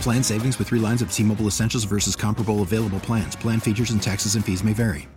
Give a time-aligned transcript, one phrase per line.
[0.00, 3.34] Plan savings with three lines of T Mobile Essentials versus comparable available plans.
[3.34, 5.08] Plan features and taxes and fees may vary.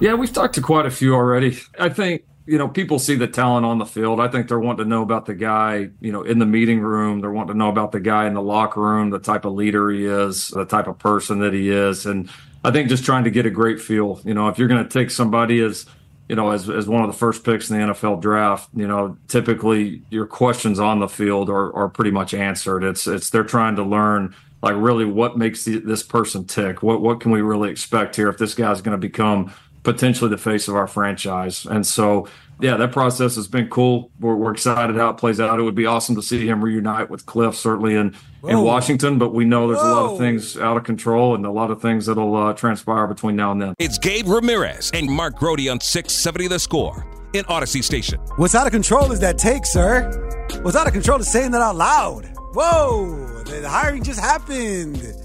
[0.00, 1.58] Yeah, we've talked to quite a few already.
[1.78, 4.18] I think, you know, people see the talent on the field.
[4.18, 7.20] I think they're wanting to know about the guy, you know, in the meeting room.
[7.20, 9.90] They're wanting to know about the guy in the locker room, the type of leader
[9.90, 12.06] he is, the type of person that he is.
[12.06, 12.30] And
[12.64, 14.22] I think just trying to get a great feel.
[14.24, 15.84] You know, if you're going to take somebody as
[16.30, 19.18] you know, as, as one of the first picks in the NFL draft, you know,
[19.26, 22.84] typically your questions on the field are, are pretty much answered.
[22.84, 26.84] It's, it's, they're trying to learn like really what makes the, this person tick.
[26.84, 30.38] What, what can we really expect here if this guy's going to become potentially the
[30.38, 31.66] face of our franchise?
[31.66, 32.28] And so
[32.60, 34.10] yeah, that process has been cool.
[34.20, 35.58] We're, we're, excited how it plays out.
[35.58, 38.14] It would be awesome to see him reunite with Cliff, certainly in,
[38.46, 39.92] in Washington, but we know there's Whoa.
[39.92, 43.06] a lot of things out of control and a lot of things that'll uh, transpire
[43.06, 43.74] between now and then.
[43.78, 48.18] It's Gabe Ramirez and Mark Grote on 670 The Score in Audacy Station.
[48.36, 50.58] What's out of control is that take, sir.
[50.62, 52.26] What's out of control is saying that out loud.
[52.52, 55.19] Whoa, the hiring just happened.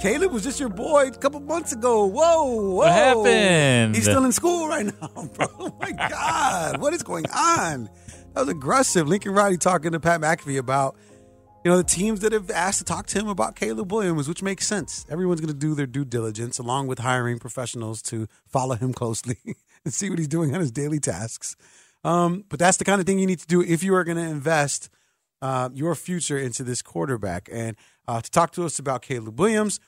[0.00, 2.06] Caleb was just your boy a couple months ago.
[2.06, 2.70] Whoa, whoa.
[2.76, 3.96] What happened?
[3.96, 5.46] He's still in school right now, bro.
[5.58, 6.80] Oh my God.
[6.80, 7.90] what is going on?
[8.34, 9.08] That was aggressive.
[9.08, 10.96] Lincoln Riley talking to Pat McAfee about,
[11.64, 14.40] you know, the teams that have asked to talk to him about Caleb Williams, which
[14.40, 15.04] makes sense.
[15.10, 19.36] Everyone's going to do their due diligence along with hiring professionals to follow him closely
[19.84, 21.56] and see what he's doing on his daily tasks.
[22.04, 24.16] Um, but that's the kind of thing you need to do if you are going
[24.16, 24.90] to invest
[25.42, 27.48] uh, your future into this quarterback.
[27.50, 27.76] And
[28.08, 29.78] uh, to talk to us about Caleb Williams,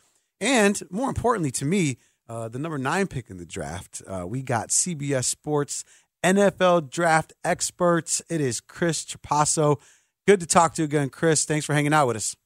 [0.41, 1.97] and more importantly to me,
[2.29, 4.03] uh, the number nine pick in the draft.
[4.07, 5.85] Uh, we got CBS Sports
[6.25, 8.23] NFL draft experts.
[8.31, 9.81] It is Chris Trapasso.
[10.29, 11.45] Good to talk to you again, Chris.
[11.45, 12.37] Thanks for hanging out with us.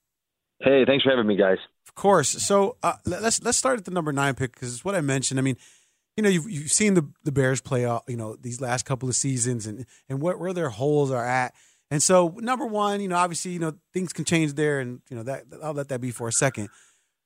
[0.61, 1.59] Hey, thanks for having me, guys.
[1.87, 2.29] Of course.
[2.29, 5.39] So uh, let's let's start at the number nine pick because it's what I mentioned.
[5.39, 5.57] I mean,
[6.17, 9.09] you know, you've, you've seen the the Bears play, out, you know, these last couple
[9.09, 11.55] of seasons and and where, where their holes are at.
[11.95, 15.17] And so, number one, you know, obviously, you know, things can change there, and you
[15.17, 16.69] know that I'll let that be for a second.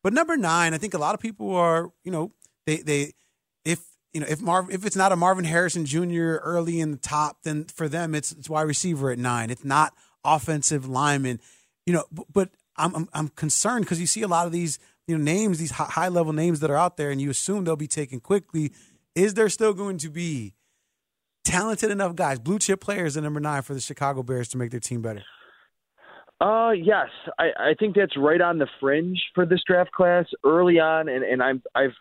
[0.03, 2.33] But number nine, I think a lot of people are, you know,
[2.67, 3.13] they they
[3.65, 3.81] if
[4.13, 6.37] you know if Marv if it's not a Marvin Harrison Jr.
[6.43, 9.49] early in the top, then for them it's it's wide receiver at nine.
[9.49, 11.41] It's not offensive lineman,
[11.87, 12.05] you know.
[12.13, 15.25] But, but I'm, I'm I'm concerned because you see a lot of these you know
[15.25, 18.21] names, these high level names that are out there, and you assume they'll be taken
[18.21, 18.73] quickly.
[19.15, 20.53] Is there still going to be
[21.49, 24.71] talented enough guys, blue chip players at number nine for the Chicago Bears to make
[24.71, 25.23] their team better?
[26.41, 30.79] Uh, yes, I, I think that's right on the fringe for this draft class early
[30.79, 31.95] on, and, and I'm I've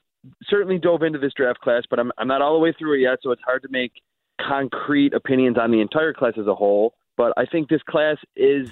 [0.47, 3.01] certainly dove into this draft class, but I'm I'm not all the way through it
[3.01, 3.93] yet, so it's hard to make
[4.39, 6.93] concrete opinions on the entire class as a whole.
[7.15, 8.69] But I think this class is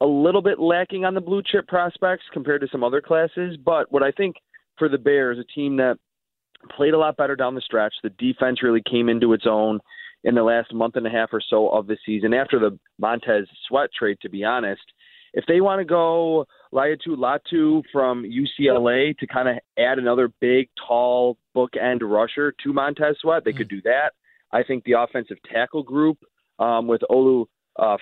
[0.00, 3.56] a little bit lacking on the blue chip prospects compared to some other classes.
[3.56, 4.36] But what I think
[4.78, 5.98] for the Bears, a team that
[6.76, 9.80] played a lot better down the stretch, the defense really came into its own
[10.24, 13.46] in the last month and a half or so of the season after the Montez
[13.68, 14.82] Sweat trade, to be honest.
[15.34, 20.68] If they want to go Laiatu Latu from UCLA to kind of add another big,
[20.86, 24.12] tall bookend rusher to Montez Sweat, they could do that.
[24.52, 26.18] I think the offensive tackle group
[26.58, 27.46] um, with Olu
[27.78, 27.96] uh,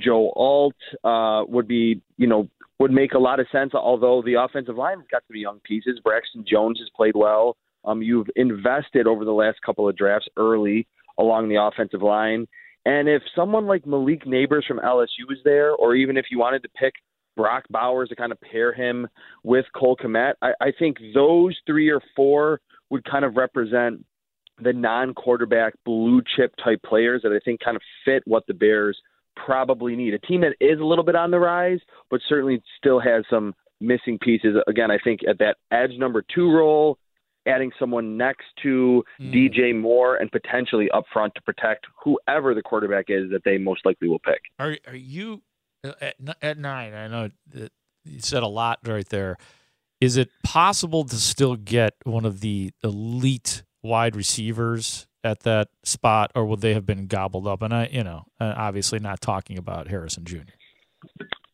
[0.00, 3.72] Joe Alt uh, would be, you know, would make a lot of sense.
[3.74, 6.00] Although the offensive line has got some young pieces.
[6.04, 7.56] Braxton Jones has played well.
[7.84, 10.86] Um, you've invested over the last couple of drafts early
[11.18, 12.46] along the offensive line.
[12.86, 16.62] And if someone like Malik Nabers from LSU was there, or even if you wanted
[16.64, 16.94] to pick
[17.36, 19.08] Brock Bowers to kind of pair him
[19.42, 24.04] with Cole Kmet, I, I think those three or four would kind of represent
[24.62, 28.54] the non quarterback blue chip type players that I think kind of fit what the
[28.54, 28.98] Bears
[29.34, 30.14] probably need.
[30.14, 31.80] A team that is a little bit on the rise,
[32.10, 34.56] but certainly still has some missing pieces.
[34.68, 36.98] Again, I think at that edge number two role,
[37.46, 39.32] adding someone next to mm.
[39.32, 43.84] DJ Moore and potentially up front to protect whoever the quarterback is that they most
[43.84, 44.40] likely will pick.
[44.58, 45.42] Are are you
[46.00, 47.30] at, at nine, I know
[48.04, 49.36] you said a lot right there.
[50.00, 56.30] Is it possible to still get one of the elite wide receivers at that spot,
[56.34, 57.62] or would they have been gobbled up?
[57.62, 60.40] And I, you know, obviously not talking about Harrison Jr.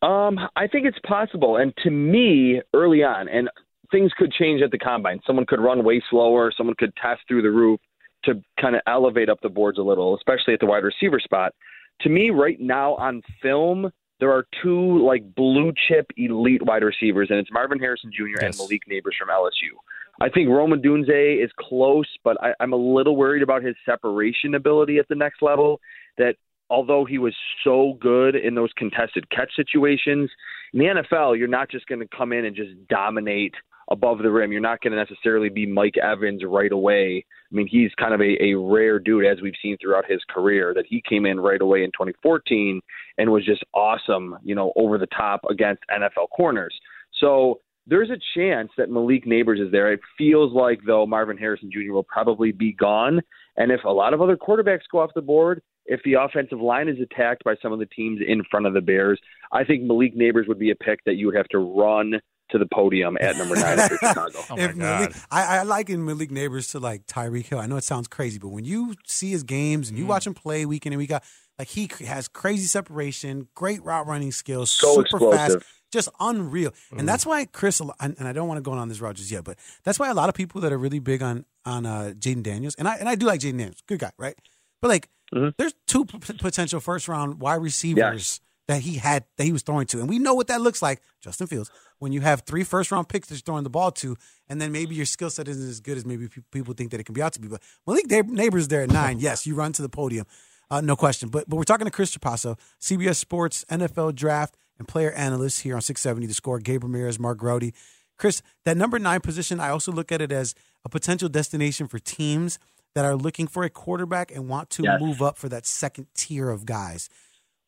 [0.03, 3.51] Um, I think it's possible, and to me, early on, and
[3.91, 5.21] things could change at the combine.
[5.27, 6.53] Someone could run way slower.
[6.57, 7.81] Someone could test through the roof
[8.25, 11.55] to kind of elevate up the boards a little, especially at the wide receiver spot.
[12.03, 13.91] To me, right now on film,
[14.21, 18.43] there are two like blue chip elite wide receivers, and it's Marvin Harrison Jr.
[18.43, 18.43] Yes.
[18.43, 19.75] and Malik Nabers from LSU.
[20.21, 24.55] I think Rome Odunze is close, but I, I'm a little worried about his separation
[24.55, 25.81] ability at the next level.
[26.19, 26.37] That
[26.69, 27.35] although he was
[27.65, 30.31] so good in those contested catch situations,
[30.75, 33.55] in the NFL, you're not just going to come in and just dominate
[33.91, 34.53] above the rim.
[34.53, 37.25] You're not going to necessarily be Mike Evans right away.
[37.51, 40.73] I mean, he's kind of a, a rare dude, as we've seen throughout his career,
[40.75, 42.81] that he came in right away in 2014
[43.19, 46.75] and was just awesome, you know, over the top against NFL corners.
[47.21, 49.93] So there's a chance that Malik Nabers is there.
[49.93, 51.93] It feels like, though, Marvin Harrison Jr.
[51.93, 53.21] will probably be gone.
[53.57, 56.89] And if a lot of other quarterbacks go off the board, if the offensive line
[56.89, 59.21] is attacked by some of the teams in front of the Bears,
[59.51, 62.21] I think Malik Nabers would be a pick that you would have to run
[62.53, 64.39] to the podium at number nine for Chicago.
[64.51, 67.59] oh if Malik, I, I liken Malik Nabers to like Tyreek Hill.
[67.59, 70.09] I know it sounds crazy, but when you see his games and you mm.
[70.09, 71.23] watch him play week in and week out,
[71.59, 75.63] like he has crazy separation, great route running skills, so super explosive.
[75.63, 76.71] fast, just unreal.
[76.93, 77.01] Mm.
[77.01, 79.45] And that's why Chris and I don't want to go on this route just yet,
[79.45, 82.43] but that's why a lot of people that are really big on on uh, Jayden
[82.43, 84.37] Daniels, and I and I do like Jayden Daniels, good guy, right?
[84.81, 85.51] But like, mm-hmm.
[85.59, 89.87] there's two p- potential first round wide receivers that he had that he was throwing
[89.89, 91.03] to, and we know what that looks like.
[91.21, 91.71] Justin Fields,
[92.01, 94.17] when you have three first round picks that you're throwing the ball to,
[94.49, 97.05] and then maybe your skill set isn't as good as maybe people think that it
[97.05, 97.47] can be out to be.
[97.47, 100.27] But Malik Nabers there at nine, yes, you run to the podium,
[100.71, 101.29] uh, no question.
[101.29, 105.77] But but we're talking to Chris Trapasso, CBS Sports NFL Draft and Player Analyst here
[105.77, 106.59] on 670 The Score.
[106.59, 107.73] Gabe Ramirez, Mark Grote.
[108.19, 110.55] Chris, that number nine position, I also look at it as
[110.85, 112.59] a potential destination for teams
[112.95, 115.01] that are looking for a quarterback and want to yes.
[115.01, 117.09] move up for that second tier of guys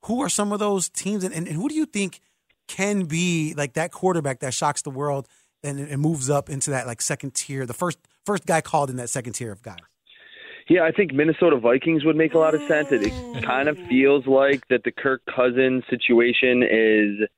[0.06, 2.20] who are some of those teams, and, and, who do you think
[2.68, 5.28] can be like that quarterback that shocks the world
[5.62, 8.96] and, and moves up into that like second tier, the first first guy called in
[8.96, 9.78] that second tier of guys?
[10.68, 12.92] Yeah, I think Minnesota Vikings would make a lot of sense.
[12.92, 17.28] It, it kind of feels like that the Kirk Cousins situation is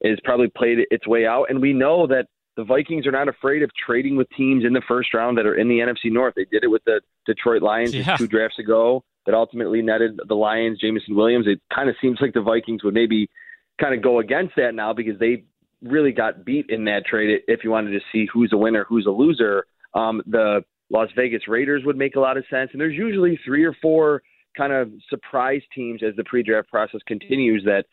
[0.00, 2.26] is probably played its way out, and we know that
[2.56, 5.54] the Vikings are not afraid of trading with teams in the first round that are
[5.54, 6.34] in the NFC North.
[6.36, 8.16] They did it with the Detroit Lions yeah.
[8.16, 11.46] two drafts ago that ultimately netted the Lions, Jameson Williams.
[11.46, 13.30] It kind of seems like the Vikings would maybe
[13.80, 15.44] kind of go against that now because they
[15.82, 17.40] really got beat in that trade.
[17.48, 21.48] If you wanted to see who's a winner, who's a loser, um, the Las Vegas
[21.48, 22.70] Raiders would make a lot of sense.
[22.72, 24.22] And there's usually three or four
[24.56, 27.86] kind of surprise teams as the pre-draft process continues that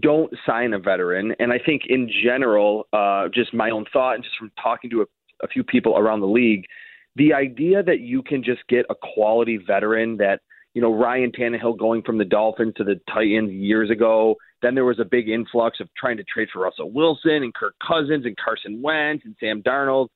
[0.00, 1.34] don't sign a veteran.
[1.38, 5.02] And I think in general, uh, just my own thought and just from talking to
[5.02, 5.06] a,
[5.42, 6.64] a few people around the league,
[7.16, 10.40] the idea that you can just get a quality veteran that–
[10.74, 14.34] you know, Ryan Tannehill going from the Dolphins to the Titans years ago.
[14.60, 17.74] Then there was a big influx of trying to trade for Russell Wilson and Kirk
[17.86, 20.08] Cousins and Carson Wentz and Sam Darnold.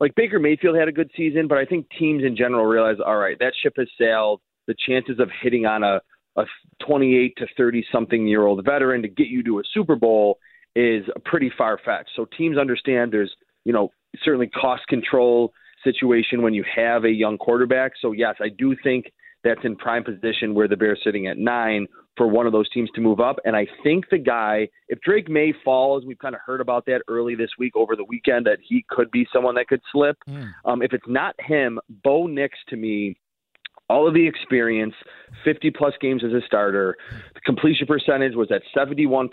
[0.00, 3.16] Like Baker Mayfield had a good season, but I think teams in general realize, all
[3.16, 4.40] right, that ship has sailed.
[4.66, 6.00] The chances of hitting on a,
[6.36, 6.44] a
[6.86, 10.38] 28 to 30 something year old veteran to get you to a Super Bowl
[10.74, 12.10] is a pretty far fetched.
[12.16, 13.34] So teams understand there's,
[13.64, 13.90] you know,
[14.22, 15.52] certainly cost control
[15.84, 17.92] situation when you have a young quarterback.
[18.00, 19.12] So yes, I do think
[19.46, 21.86] that's in prime position where the Bears sitting at nine
[22.16, 23.36] for one of those teams to move up.
[23.44, 27.02] And I think the guy, if Drake Maye falls, we've kind of heard about that
[27.08, 30.16] early this week over the weekend that he could be someone that could slip.
[30.28, 30.50] Mm.
[30.64, 33.16] Um, if it's not him, Bo Nix to me,
[33.88, 34.94] all of the experience,
[35.44, 36.96] 50 plus games as a starter.
[37.34, 39.28] The completion percentage was at 71%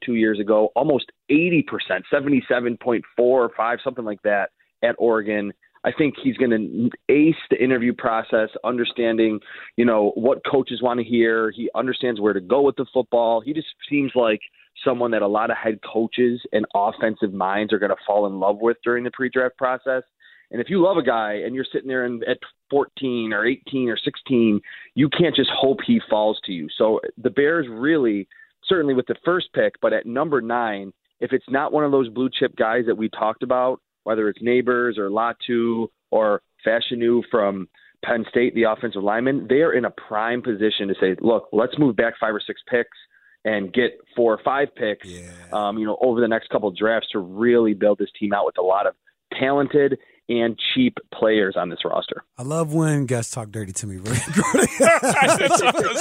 [0.00, 1.64] two years ago, almost 80%,
[2.10, 4.50] 77.4 or 5, something like that
[4.82, 5.52] at Oregon.
[5.84, 9.40] I think he's going to ace the interview process, understanding,
[9.76, 11.50] you know, what coaches want to hear.
[11.50, 13.40] He understands where to go with the football.
[13.40, 14.40] He just seems like
[14.84, 18.40] someone that a lot of head coaches and offensive minds are going to fall in
[18.40, 20.02] love with during the pre-draft process.
[20.50, 22.38] And if you love a guy and you're sitting there and at
[22.70, 24.60] 14 or 18 or 16,
[24.94, 26.68] you can't just hope he falls to you.
[26.76, 28.26] So the Bears really,
[28.64, 32.08] certainly with the first pick, but at number nine, if it's not one of those
[32.08, 37.68] blue chip guys that we talked about, whether it's Nabers or Latu or Fashanu from
[38.02, 41.78] Penn State, the offensive lineman, they are in a prime position to say, look, let's
[41.78, 42.96] move back five or six picks
[43.44, 45.30] and get four or five picks, yeah.
[45.52, 48.46] um, you know, over the next couple of drafts to really build this team out
[48.46, 48.94] with a lot of
[49.38, 52.22] talented and cheap players on this roster.
[52.36, 53.96] I love when guests talk dirty to me.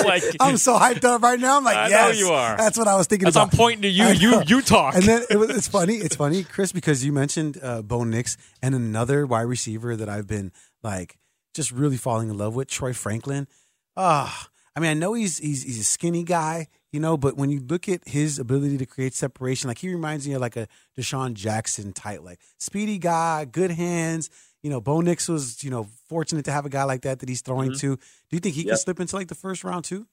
[0.03, 1.57] like, I'm so hyped up right now.
[1.57, 2.57] I'm like, I yes, know you are.
[2.57, 3.53] That's what I was thinking As about.
[3.53, 4.95] I'm pointing to you, you you talk.
[4.95, 5.95] And then it was, it's funny.
[5.95, 10.27] It's funny, Chris, because you mentioned uh, Bo Nix and another wide receiver that I've
[10.27, 10.51] been
[10.83, 11.17] like
[11.53, 13.47] just really falling in love with, Troy Franklin.
[13.95, 17.49] Ah, I mean, I know he's he's he's a skinny guy, you know, but when
[17.49, 20.67] you look at his ability to create separation, like he reminds me of like a
[20.97, 24.29] DeSean Jackson type, like speedy guy, good hands.
[24.63, 27.29] You know, Bo Nix was you know fortunate to have a guy like that that
[27.29, 27.79] he's throwing Mhm.
[27.81, 27.95] to.
[27.97, 28.01] Do
[28.31, 28.69] you think he Yep.
[28.71, 30.07] can slip into like the first round too?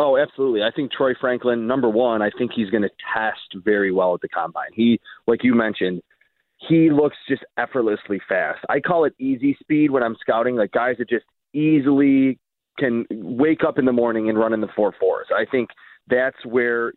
[0.00, 0.62] Oh, absolutely.
[0.62, 4.20] I think Troy Franklin, number one, I think he's going to test very well at
[4.20, 4.70] the combine.
[4.72, 6.02] He, like you mentioned,
[6.58, 8.60] he looks just effortlessly fast.
[8.68, 12.38] I call it easy speed when I'm scouting, like guys that just easily
[12.78, 15.26] can wake up in the morning and run in the four fours.
[15.36, 15.70] I think
[16.08, 16.92] that's where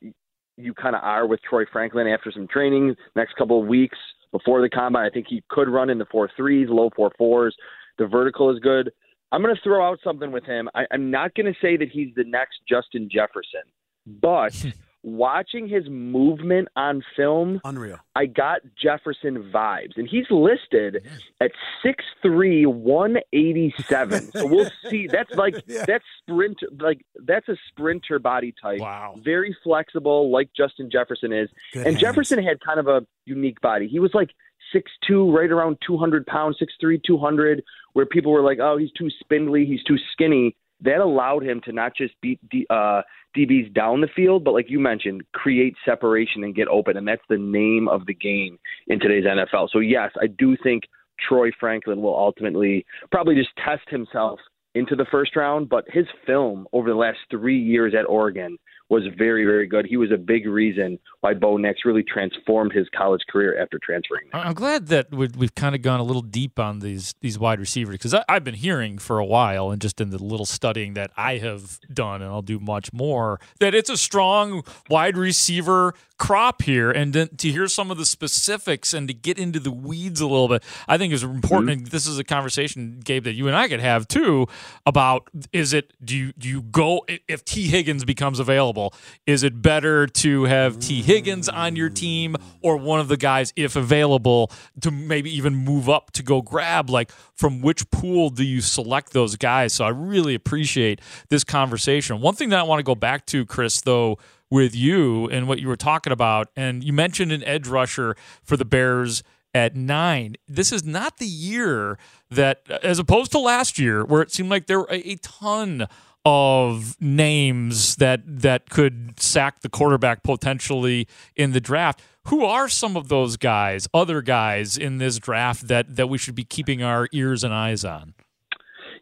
[0.58, 3.98] you kind of are with Troy Franklin after some training, next couple of weeks
[4.32, 5.06] before the combine.
[5.06, 7.56] I think he could run in the four threes, low four fours.
[7.98, 8.92] The vertical is good.
[9.32, 10.70] I'm going to throw out something with him.
[10.76, 13.64] I, I'm not going to say that he's the next Justin Jefferson,
[14.06, 14.54] but
[15.04, 17.98] watching his movement on film, Unreal.
[18.16, 21.08] I got Jefferson vibes, and he's listed
[21.40, 21.52] at
[21.84, 24.32] 6'3", 187.
[24.32, 25.08] So we'll see.
[25.08, 25.86] That's like Yeah.
[25.86, 28.80] that's sprint like that's a sprinter body type.
[28.80, 29.16] Wow.
[29.24, 31.50] Very flexible, like Justin Jefferson is.
[31.74, 32.00] Good and hands.
[32.02, 33.88] Jefferson had kind of a unique body.
[33.88, 34.30] He was like
[34.74, 38.60] six two, right around two hundred pounds, six three, two hundred, where people were like,
[38.60, 42.66] "Oh, he's too spindly, he's too skinny." That allowed him to not just beat D,
[42.70, 43.02] uh,
[43.38, 47.22] DBs down the field, but like you mentioned, create separation and get open, and that's
[47.30, 49.70] the name of the game in today's NFL.
[49.72, 50.84] So yes, I do think
[51.28, 54.40] Troy Franklin will ultimately probably just test himself
[54.74, 58.58] into the first round, but his film over the last three years at Oregon
[58.90, 59.86] was very, very good.
[59.86, 64.28] He was a big reason why Bo Nix really transformed his college career after transferring.
[64.34, 67.40] I- I'm glad that we- we've kind of gone a little deep on these these
[67.40, 70.94] wide receivers because I've been hearing for a while, and just in the little studying
[70.96, 75.94] that I have done, and I'll do much more, that it's a strong wide receiver
[76.18, 76.92] crop here.
[76.92, 80.48] And to hear some of the specifics and to get into the weeds a little
[80.50, 81.70] bit, I think is important.
[81.72, 81.84] Mm-hmm.
[81.84, 84.48] And this is a conversation, Gabe, that you and I could have too
[84.86, 88.94] about is it do you do you go if Tee Higgins becomes available?
[89.26, 93.54] Is it better to have Tee Higgins on your team or one of the guys,
[93.56, 94.52] if available,
[94.82, 96.90] to maybe even move up to go grab?
[96.90, 99.74] Like, from which pool do you select those guys?
[99.74, 102.22] So I really appreciate this conversation.
[102.22, 104.18] One thing that I want to go back to, Chris, though,
[104.50, 108.58] with you and what you were talking about, and you mentioned an edge rusher for
[108.58, 110.36] the Bears at nine.
[110.48, 111.98] This is not the year
[112.30, 115.88] that, as opposed to last year, where it seemed like there were a, ton
[116.24, 122.02] of names that that could sack the quarterback potentially in the draft.
[122.28, 126.36] Who are some of those guys, other guys in this draft that that we should
[126.36, 128.14] be keeping our ears and eyes on?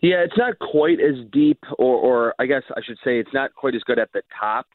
[0.02, 3.54] Yeah, it's not quite as deep, or, or I guess I should say it's not
[3.54, 4.66] quite as good at the top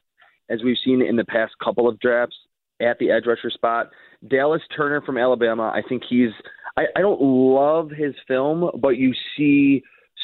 [0.51, 2.37] as we've seen in the past couple of drafts
[2.81, 3.91] at the edge rusher spot.
[4.29, 6.31] Dallas Turner from Alabama, I think he's.
[6.77, 9.83] I, I don't love his film, but you see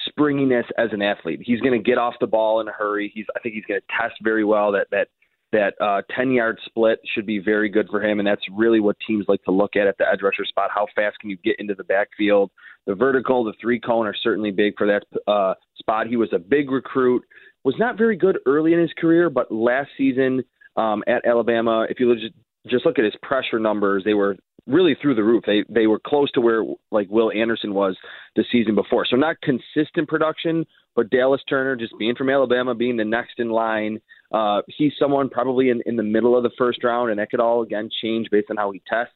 [0.09, 1.41] springiness as an athlete.
[1.45, 3.11] He's going to get off the ball in a hurry.
[3.15, 3.27] He's.
[3.37, 4.73] I think he's going to test very well.
[4.73, 5.09] That that
[5.53, 8.19] that uh, 10 yard split should be very good for him.
[8.19, 10.71] And that's really what teams like to look at at the edge rusher spot.
[10.73, 12.51] How fast can you get into the backfield?
[12.87, 16.07] The vertical, the three cone are certainly big for that uh, spot.
[16.07, 17.25] He was a big recruit,
[17.65, 20.43] was not very good early in his career, but last season
[20.77, 22.35] um, at Alabama, if you just,
[22.69, 24.37] just look at his pressure numbers, they were
[24.67, 25.45] really through the roof.
[25.47, 27.97] They they were close to where like Will Anderson was
[28.37, 29.07] the season before.
[29.07, 33.51] So not consistent production, but Dallas Turner just being from Alabama, being the next in
[33.51, 33.99] line.
[34.33, 37.41] Uh, he's someone probably in, in the middle of the first round, and that could
[37.41, 39.15] all again change based on how he tests.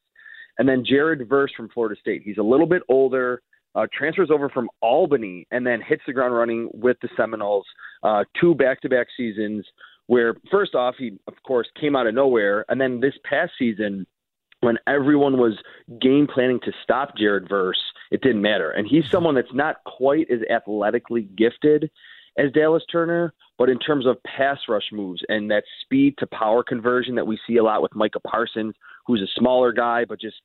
[0.59, 2.23] And then Jared Verse from Florida State.
[2.25, 3.43] He's a little bit older,
[3.75, 7.67] uh, transfers over from Albany, and then hits the ground running with the Seminoles.
[8.03, 9.65] Uh, two back-to-back seasons
[10.07, 14.07] where, first off, he of course came out of nowhere, and then this past season,
[14.61, 15.55] when everyone was
[16.01, 17.81] game planning to stop Jared Verse,
[18.11, 18.71] it didn't matter.
[18.71, 21.91] And he's someone that's not quite as athletically gifted
[22.39, 26.63] as Dallas Turner, but in terms of pass rush moves and that speed to power
[26.65, 28.75] conversion that we see a lot with Micah Parsons,
[29.07, 30.37] who's a smaller guy, but just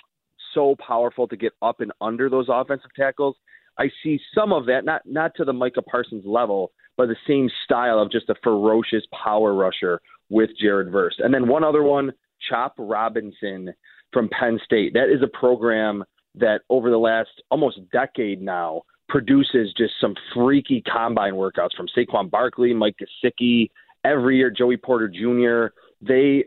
[0.53, 3.35] so powerful to get up and under those offensive tackles.
[3.79, 7.49] I see some of that, not not to the Micah Parsons level, but the same
[7.63, 11.15] style of just a ferocious power rusher with Jared Verse.
[11.19, 12.11] And then one other one,
[12.49, 13.73] Chop Robinson
[14.11, 14.93] from Penn State.
[14.93, 16.03] That is a program
[16.35, 22.29] that over the last almost decade now produces just some freaky combine workouts from Saquon
[22.29, 23.69] Barkley, Mike Gesicki,
[24.03, 25.73] every year Joey Porter Jr.
[26.01, 26.45] They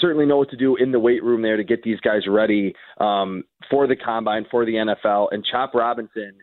[0.00, 2.74] certainly know what to do in the weight room there to get these guys ready
[3.00, 5.28] um, for the combine, for the NFL.
[5.32, 6.34] And Chop Robinson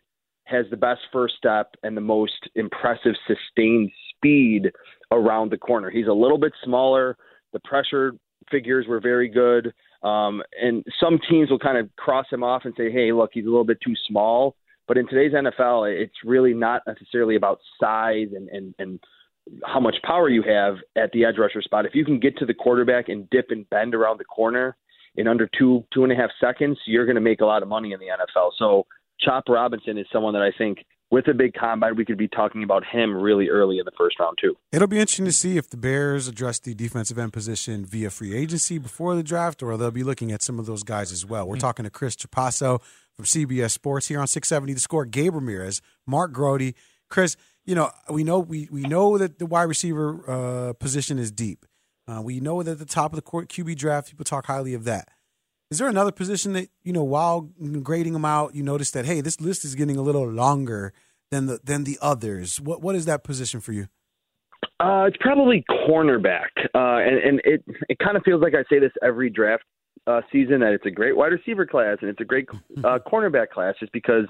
[0.46, 4.72] has the best first step and the most impressive sustained speed
[5.12, 5.90] around the corner.
[5.90, 7.18] He's a little bit smaller.
[7.54, 8.14] The pressure
[8.52, 9.74] figures were very good.
[10.04, 13.46] Um, and some teams will kind of cross him off and say, hey, look, he's
[13.46, 14.56] a little bit too small.
[14.88, 19.00] But in today's NFL, it's really not necessarily about size and, and, and
[19.66, 21.86] how much power you have at the edge rusher spot.
[21.86, 24.76] If you can get to the quarterback and dip and bend around the corner
[25.16, 27.70] in under two, two and a half seconds, you're going to make a lot of
[27.70, 28.52] money in the NFL.
[28.58, 28.86] So
[29.20, 30.80] Chop Robinson is someone that I think
[31.14, 34.20] with a big combine, we could be talking about him really early in the first
[34.20, 34.56] round too.
[34.72, 38.36] It'll be interesting to see if the Bears address the defensive end position via free
[38.36, 41.48] agency before the draft, or they'll be looking at some of those guys as well.
[41.48, 41.62] We're mm-hmm.
[41.62, 42.82] talking to Chris Trapasso
[43.16, 45.06] from CBS Sports here on 670 The Score.
[45.06, 46.74] Gabe Ramirez, Mark Grote.
[47.10, 47.38] Chris.
[47.66, 51.66] You know we know we we know that the wide receiver uh, position is deep.
[52.08, 54.74] Uh, we know that at the top of the court QB draft, people talk highly
[54.74, 55.10] of that.
[55.74, 57.50] Is there another position that you know while
[57.82, 60.94] grading them out, you notice that hey, this list is getting a little longer
[61.32, 62.62] than the than the others?
[62.62, 63.88] What what is that position for you?
[64.80, 68.78] Uh, it's probably cornerback, uh, and, and it it kind of feels like I say
[68.78, 69.64] this every draft
[70.06, 72.48] uh, season that it's a great wide receiver class and it's a great
[72.84, 74.26] uh, cornerback class, just because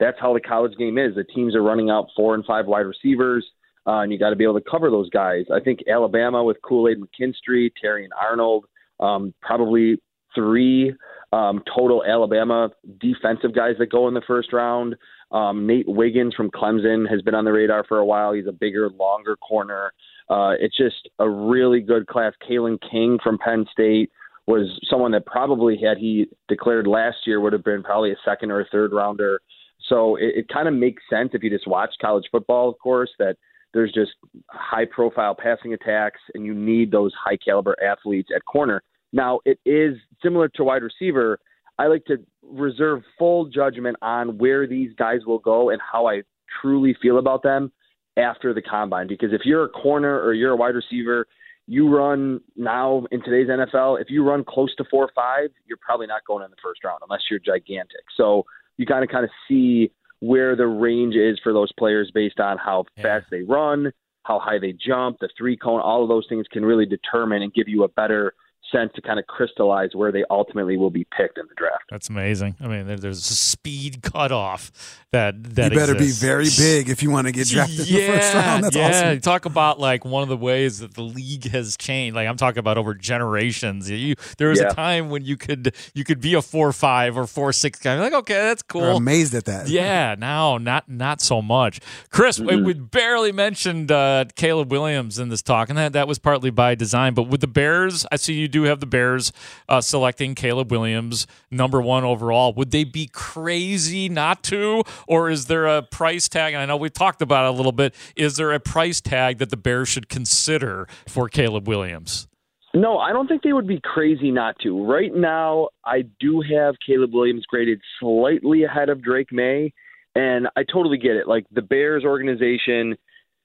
[0.00, 1.14] that's how the college game is.
[1.14, 3.46] The teams are running out four and five wide receivers,
[3.86, 5.44] uh, and you got to be able to cover those guys.
[5.54, 8.64] I think Alabama with Kool Aid McKinstry, Terrion Arnold,
[8.98, 10.00] um, probably
[10.34, 10.94] three
[11.32, 12.70] um, total Alabama
[13.00, 14.96] defensive guys that go in the first round.
[15.30, 18.32] Um, Nate Wiggins from Clemson has been on the radar for a while.
[18.32, 19.92] He's a bigger, longer corner.
[20.30, 22.32] Uh, it's just a really good class.
[22.48, 24.10] Kalen King from Penn State
[24.46, 28.50] was someone that probably had he declared last year would have been probably a second
[28.50, 29.40] or a third rounder.
[29.88, 33.10] So it, it kind of makes sense if you just watch college football, of course,
[33.18, 33.36] that
[33.74, 34.12] there's just
[34.48, 38.82] high profile passing attacks and you need those high caliber athletes at corner.
[39.12, 41.38] Now, it is similar to wide receiver.
[41.78, 46.22] I like to reserve full judgment on where these guys will go and how I
[46.60, 47.72] truly feel about them
[48.16, 49.06] after the combine.
[49.06, 51.26] Because if you're a corner or you're a wide receiver,
[51.66, 55.78] you run now in today's NFL, if you run close to four or five, you're
[55.80, 58.02] probably not going in the first round unless you're gigantic.
[58.16, 58.44] So
[58.76, 62.58] you kind of kind of see where the range is for those players based on
[62.58, 63.02] how yeah.
[63.02, 63.92] fast they run,
[64.24, 67.54] how high they jump, the three cone, all of those things can really determine and
[67.54, 68.34] give you a better–
[68.72, 71.84] sense to kind of crystallize where they ultimately will be picked in the draft.
[71.90, 72.56] That's amazing.
[72.60, 74.70] I mean, there's a speed cutoff
[75.12, 76.20] that that you better exists.
[76.20, 78.64] be very big if you want to get drafted yeah, in the first round.
[78.64, 78.88] That's yeah.
[78.88, 79.20] awesome.
[79.20, 82.14] Talk about like one of the ways that the league has changed.
[82.14, 83.90] Like I'm talking about over generations.
[83.90, 84.68] You there was yeah.
[84.68, 87.98] a time when you could you could be a four five or four six guy.
[87.98, 88.84] Like okay, that's cool.
[88.84, 89.68] I'm amazed at that.
[89.68, 91.80] Yeah, now not not so much.
[92.10, 92.64] Chris, mm-hmm.
[92.64, 96.50] we, we barely mentioned uh, Caleb Williams in this talk, and that that was partly
[96.50, 97.14] by design.
[97.14, 99.32] But with the Bears, I see you do have the Bears
[99.68, 102.52] uh, selecting Caleb Williams number one overall.
[102.54, 106.54] Would they be crazy not to, or is there a price tag?
[106.54, 107.94] And I know we talked about it a little bit.
[108.16, 112.28] Is there a price tag that the Bears should consider for Caleb Williams?
[112.74, 114.84] No, I don't think they would be crazy not to.
[114.84, 119.72] Right now, I do have Caleb Williams graded slightly ahead of Drake Maye,
[120.14, 121.26] and I totally get it.
[121.26, 122.96] Like the Bears organization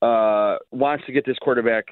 [0.01, 1.85] uh, wants to get this quarterback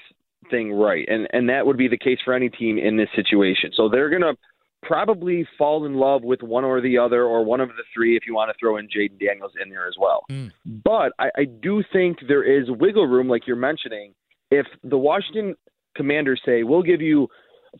[0.49, 3.71] thing right, and and that would be the case for any team in this situation.
[3.73, 4.35] So they're going to
[4.83, 8.23] probably fall in love with one or the other, or one of the three, if
[8.25, 10.23] you want to throw in Jayden Daniels in there as well.
[10.31, 10.51] Mm.
[10.65, 14.13] But I, I do think there is wiggle room, like you're mentioning.
[14.49, 15.55] If the Washington
[15.95, 17.27] Commanders say, "We'll give you."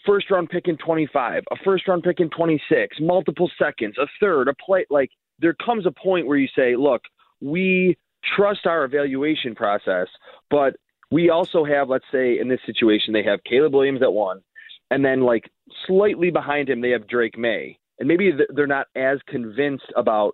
[0.05, 4.47] First round pick in 25, a first round pick in 26, multiple seconds, a third,
[4.47, 4.85] a play.
[4.89, 7.01] Like, there comes a point where you say, look,
[7.41, 7.97] we
[8.37, 10.07] trust our evaluation process,
[10.49, 10.75] but
[11.11, 14.41] we also have, let's say, in this situation, they have Caleb Williams at one,
[14.89, 15.49] and then like
[15.85, 17.77] slightly behind him, they have Drake Maye.
[17.99, 20.31] and maybe they're not as convinced about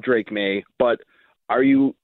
[0.00, 1.00] Drake Maye, but
[1.48, 1.94] are you?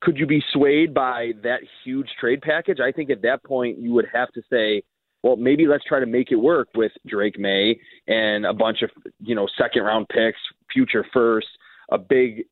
[0.00, 2.78] Could you be swayed by that huge trade package?
[2.80, 4.82] I think at that point you would have to say,
[5.22, 8.90] well, maybe let's try to make it work with Drake Maye and a bunch of
[9.20, 10.38] you know second round picks,
[10.72, 11.48] future first,
[11.90, 12.44] a big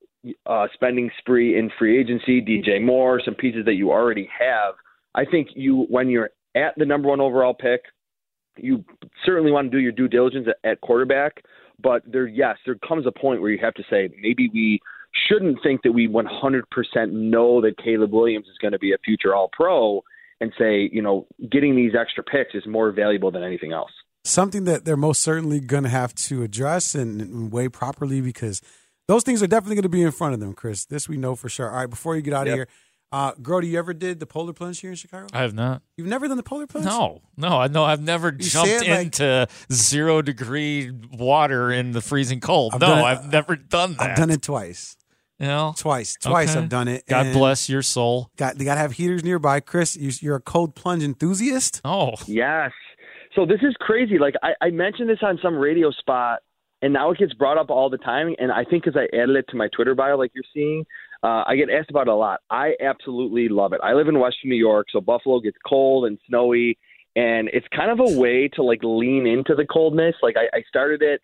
[0.47, 4.75] uh, spending spree in free agency, DJ Moore, some pieces that you already have.
[5.15, 7.83] I think you when you're at the number one overall pick,
[8.57, 8.85] you
[9.25, 11.43] certainly want to do your due diligence at, at quarterback.
[11.83, 14.81] But there, yes, there comes a point where you have to say maybe we
[15.29, 16.65] shouldn't think that we 100%
[17.11, 20.03] know that Caleb Williams is going to be a future All Pro,
[20.41, 23.91] and say you know getting these extra picks is more valuable than anything else.
[24.25, 28.63] Something that they're most certainly going to have to address and, and weigh properly because
[29.09, 30.85] those things are definitely going to be in front of them, Chris.
[30.85, 31.69] This we know for sure.
[31.69, 32.53] All right, before you get out yep.
[32.53, 32.69] of here,
[33.13, 35.27] Uh, Grote, you ever did the polar plunge here in Chicago?
[35.35, 35.83] I have not.
[35.97, 36.87] You've never done the polar plunge?
[36.87, 37.85] No, no, I know.
[37.85, 42.73] I've never You jumped like- into zero degree water in the freezing cold.
[42.75, 44.11] I've no, it- I've never done that.
[44.13, 44.97] I've done it twice.
[45.39, 46.17] You know, Twice.
[46.23, 46.61] Twice Okay.
[46.61, 47.05] I've done it.
[47.09, 48.31] God bless your soul.
[48.37, 49.59] Got, they got to have heaters nearby.
[49.59, 51.81] Chris, you, you're a cold plunge enthusiast?
[51.85, 52.71] Oh, Yes.
[53.35, 54.19] So this is crazy.
[54.19, 56.41] Like I, I mentioned this on some radio spot,
[56.81, 58.37] and now it gets brought up all the time.
[58.39, 60.85] And I think because I added it to my Twitter bio, like you're seeing,
[61.23, 62.41] uh, I get asked about it a lot.
[62.51, 63.81] I absolutely love it.
[63.83, 66.79] I live in Western New York, so Buffalo gets cold and snowy,
[67.15, 70.17] and it's kind of a way to like lean into the coldness.
[70.23, 71.21] Like I, I started it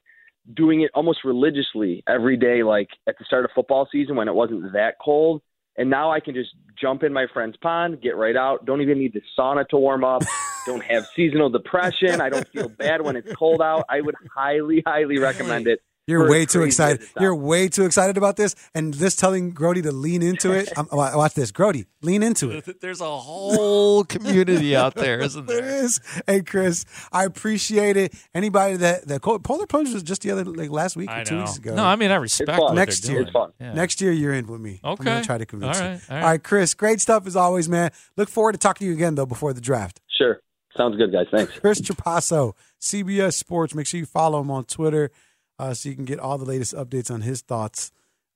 [0.54, 4.34] doing it almost religiously every day, like at the start of football season when it
[4.34, 5.42] wasn't that cold.
[5.76, 8.66] And now I can just jump in my friend's pond, get right out.
[8.66, 10.22] Don't even need the sauna to warm up.
[10.66, 12.20] don't have seasonal depression.
[12.20, 13.84] I don't feel bad when it's cold out.
[13.88, 15.80] I would highly, highly recommend it.
[16.08, 17.06] You're way too excited.
[17.20, 18.54] You're way too excited about this.
[18.74, 20.72] And this telling Grote to lean into it.
[20.76, 21.52] I'm, watch this.
[21.52, 22.80] Grote, lean into it.
[22.80, 25.84] there's a whole community out there, isn't There there?
[25.84, 26.00] is.
[26.26, 28.14] Hey, Chris, I appreciate it.
[28.34, 31.40] Anybody that, that Polar Plunge was just the other, like last week or two know.
[31.42, 31.74] weeks ago.
[31.74, 32.74] No, I mean I respect fun.
[32.74, 33.20] Next year.
[33.20, 33.52] It's fun.
[33.60, 33.74] Yeah.
[33.74, 34.80] Next year, you're in with me.
[34.82, 35.04] I'm Okay.
[35.04, 35.90] going to try to convince All you.
[35.92, 36.30] right, all All right.
[36.30, 37.90] right, Chris, great stuff as always, man.
[38.16, 40.00] Look forward to talking to you again, though, before the draft.
[40.16, 40.40] Sure.
[40.76, 41.26] Sounds good, guys.
[41.30, 41.58] Thanks.
[41.58, 43.74] Chris Trapasso, CBS Sports.
[43.74, 45.10] Make sure you follow him on Twitter
[45.58, 47.90] uh, so you can get all the latest updates on his thoughts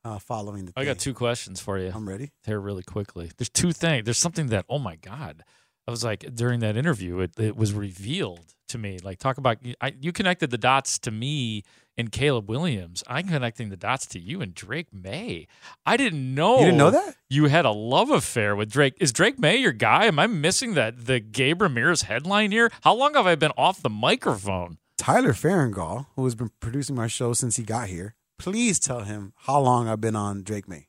[0.05, 1.91] uh, following the I got two questions for you.
[1.95, 2.31] I'm ready.
[2.45, 3.31] here really quickly.
[3.37, 4.05] There's two things.
[4.05, 5.45] There's something that oh my god,
[5.87, 8.99] I was like during that interview, it, it was revealed to me.
[9.03, 11.63] Like talk about I, you connected the dots to me
[11.97, 13.05] and Caleb Williams.
[13.07, 15.47] I'm connecting the dots to you and Drake Maye.
[15.85, 16.59] I didn't know.
[16.59, 17.17] You didn't know that?
[17.29, 18.95] You had a love affair with Drake.
[18.99, 20.07] Is Drake Maye your guy?
[20.07, 22.71] Am I missing that the Gabe Ramirez headline here?
[22.83, 24.79] How long have I been off the microphone?
[25.03, 29.33] Tyler Farringall, who has been producing my show since he got here, please tell him
[29.35, 30.87] how long I've been on Drake Maye.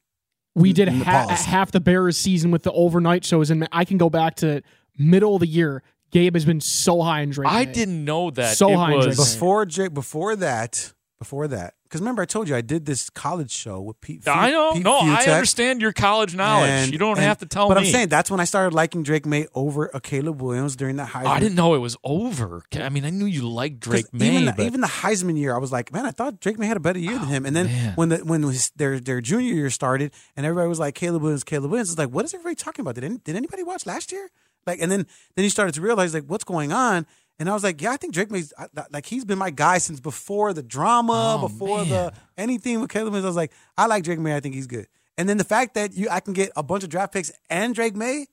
[0.53, 3.85] We did in the ha- half the Bears season with the overnight shows, and I
[3.85, 4.61] can go back to
[4.99, 5.81] middle of the year.
[6.11, 7.51] Gabe has been so high in Drake.
[7.51, 7.71] I May.
[7.73, 8.55] didn't know that.
[8.55, 9.15] So it high in Drake.
[9.15, 13.51] Before Jake, before that, before that, because remember I told you I did this college
[13.51, 14.27] show with Pete.
[14.27, 14.73] I know.
[14.73, 16.69] Pete no, I understand your college knowledge.
[16.69, 17.81] And- you don't and- have to tell but me.
[17.81, 20.97] But I'm saying that's when I started liking Drake Maye over a Caleb Williams during
[20.97, 21.25] the Heisman.
[21.25, 22.63] Oh, I didn't know it was over.
[22.73, 25.55] I mean, I knew you liked Drake Maye, even the, but even the Heisman year,
[25.55, 27.45] I was like, man, I thought Drake Maye had a better year than oh, him.
[27.45, 27.93] And then Oh, man.
[27.95, 31.43] when the when his, their their junior year started, and everybody was like, Caleb Williams,
[31.43, 32.95] Caleb Williams, it's like, what is everybody talking about?
[32.95, 34.29] Did any, did anybody watch last year?
[34.65, 35.05] Like, and then
[35.35, 37.05] then you started to realize like what's going on.
[37.39, 38.53] And I was like, yeah, I think Drake Maye's
[38.91, 41.89] like he's been my guy since before the drama, Oh, before man.
[41.89, 43.25] the anything with Caleb Williams.
[43.25, 44.35] I was like, I like Drake Maye.
[44.35, 44.87] I think he's good.
[45.17, 47.73] And then the fact that you I can get a bunch of draft picks and
[47.75, 48.27] Drake Maye,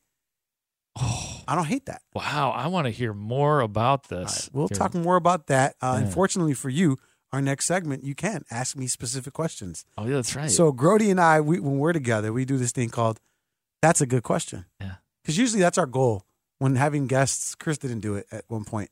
[0.96, 2.02] I don't hate that.
[2.14, 4.50] wow, I want to hear more about All right, this.
[4.52, 4.76] we'll Here.
[4.78, 5.74] talk more about that.
[5.80, 6.06] Uh, Yeah.
[6.06, 6.96] Unfortunately for you,
[7.32, 9.84] our next segment, you can ask me specific questions.
[9.96, 10.50] Oh, yeah, that's right.
[10.50, 13.20] So Grote and I, we, when we're together, we do this thing called
[13.82, 14.94] "That's a Good Question." Yeah.
[15.22, 16.24] Because usually that's our goal
[16.60, 17.56] when having guests.
[17.56, 18.90] Chris didn't do it at one point.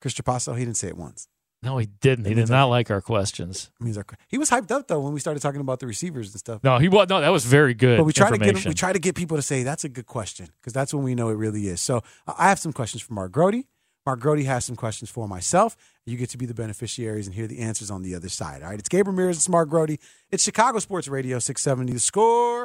[0.00, 1.26] Chris Trapasso, he didn't say it once.
[1.60, 2.26] no, he didn't.
[2.26, 3.72] He It did means not like our questions.
[3.80, 6.30] It means our, he was hyped up though when we started talking about the receivers
[6.32, 6.62] and stuff.
[6.62, 7.08] No, he was.
[7.08, 7.98] No, that was very good.
[7.98, 10.06] But we try to get we try to get people to say that's a good
[10.06, 11.80] question because that's when we know it really is.
[11.80, 13.64] So I have some questions for Mark Grote.
[14.06, 15.76] Mark Grote has some questions for myself.
[16.06, 18.62] You get to be the beneficiaries and hear the answers on the other side.
[18.62, 19.36] All right, it's Gabriel Ramirez.
[19.36, 19.98] It's Mark Grote.
[20.30, 21.92] It's Chicago Sports Radio 670.
[21.92, 22.64] The score.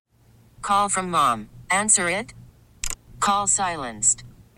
[0.61, 1.49] Call from mom.
[1.71, 2.33] Answer it.
[3.19, 4.23] Call silenced.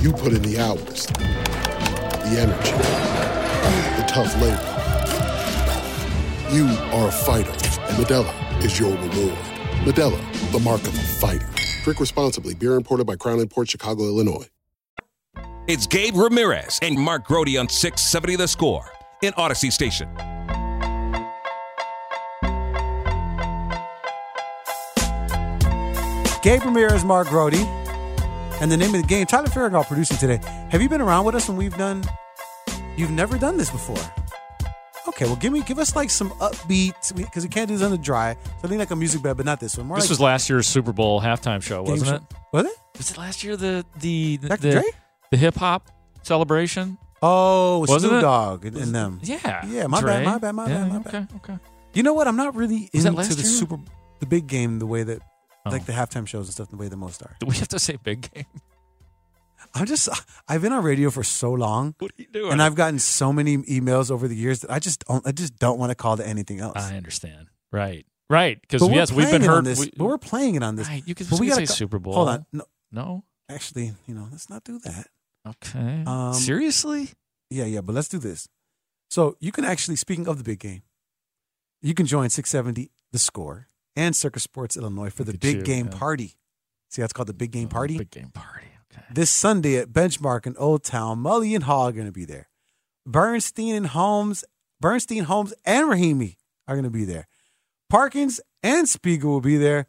[0.00, 2.72] You put in the hours, the energy,
[3.96, 4.72] the tough labor.
[6.54, 9.38] You are a fighter, and Modelo is your reward.
[9.84, 11.48] Modelo, the mark of a fighter.
[11.82, 12.54] Drink responsibly.
[12.54, 14.46] Beer imported by Crown Port Chicago, Illinois.
[15.66, 20.08] It's Gabe Ramirez and Mark Grote on 670 The Score in Audacy Station.
[26.42, 27.66] Gabe Ramirez, Mark Grote,
[28.60, 29.26] and the name of the game.
[29.26, 30.40] Tyler Farragut producing today.
[30.70, 32.02] Have you been around with us when we've done?
[32.96, 33.98] You've never done this before.
[35.08, 37.90] Okay, well, give me, give us like some upbeat because we can't do this on
[37.92, 38.34] the dry.
[38.60, 39.86] So I need like a music bed, but not this one.
[39.86, 42.14] More This like, was last year's Super Bowl halftime show, wasn't show.
[42.16, 42.22] it?
[42.52, 42.72] Was it?
[42.98, 44.58] Was it last year the the the, Dr.
[44.70, 44.92] the,
[45.30, 45.88] the hip hop
[46.22, 46.98] celebration?
[47.22, 48.20] Oh, Wasn't Snoop it?
[48.20, 49.20] Dogg and, and them.
[49.22, 49.86] Yeah, yeah.
[49.86, 50.12] My Dre.
[50.12, 51.14] bad, my bad, my Yeah, bad, my bad.
[51.14, 51.58] Okay, okay.
[51.94, 52.28] You know what?
[52.28, 53.34] I'm not really into the year?
[53.34, 53.78] super,
[54.20, 55.22] the big game the way that,
[55.66, 55.70] Oh.
[55.70, 57.36] like the halftime shows and stuff, the way the most are.
[57.40, 58.44] Do we have to say big game?
[59.74, 60.08] I'm just,
[60.48, 61.94] I've been on radio for so long.
[61.98, 62.52] What are you doing?
[62.52, 65.58] And I've gotten so many emails over the years that I just don't, I just
[65.58, 66.76] don't want to call it anything else.
[66.76, 67.48] I understand.
[67.72, 68.60] Right, right.
[68.60, 69.64] Because yes, we've been playing it on heard.
[69.64, 69.80] this.
[69.80, 70.88] we- but we're playing it on this.
[70.88, 72.14] Right, you could but we say gotta co- Super Bowl.
[72.14, 72.46] Hold on.
[72.52, 73.24] No, no.
[73.50, 75.08] actually, you know, let's not do that.
[75.46, 76.04] Okay.
[76.06, 77.10] Um, Seriously?
[77.50, 78.48] Yeah, yeah, but let's do this.
[79.10, 80.82] So you can actually, speaking of the big game,
[81.82, 85.62] you can join 670 The Score and Caesars Sports Illinois for the at big you,
[85.62, 85.92] game yeah.
[85.94, 86.34] Oh, party.
[86.88, 87.98] See, that's called the big game oh, party.
[87.98, 88.68] Big game party.
[88.92, 89.04] Okay.
[89.10, 92.48] This Sunday at Benchmark in Old Town, Mully and Haugh are going to be there.
[93.04, 94.44] Bernstein and Holmes,
[94.80, 96.36] Bernstein, Holmes, and Rahimi
[96.68, 97.26] are going to be there.
[97.88, 99.86] Parkins and Spiegel will be there,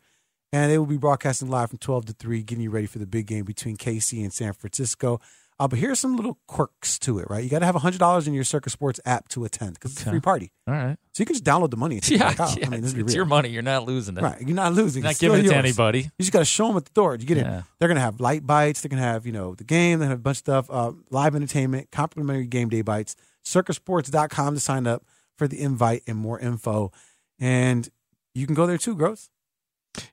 [0.54, 3.08] and they will be broadcasting live from 12 to 3, getting you ready for the
[3.08, 5.20] big game between KC and San Francisco.
[5.60, 7.44] Uh, but here's some little quirks to it, right?
[7.44, 10.10] You got to have $100 in your Caesars Sports app to attend because it's a
[10.12, 10.52] free party.
[10.68, 10.98] All right.
[11.14, 12.56] So you can just download the money and take Yeah, it out.
[12.60, 13.50] yeah I mean, be it's your money.
[13.50, 14.22] You're not losing it.
[14.22, 14.40] Right.
[14.40, 15.02] You're not losing.
[15.02, 16.02] You're not It's giving it to anybody.
[16.02, 17.16] You just got to show them at the door.
[17.16, 17.60] You get Yeah.
[17.60, 17.64] it.
[17.80, 18.82] They're going to have light bites.
[18.82, 19.98] They're going to have, you know, the game.
[19.98, 23.16] They're going to have a bunch of stuff, uh, live entertainment, complimentary game day bites.
[23.44, 25.04] Circusports.com to sign up
[25.38, 26.92] for the invite and more info.
[27.40, 27.90] And
[28.36, 29.30] you can go there too, Gross.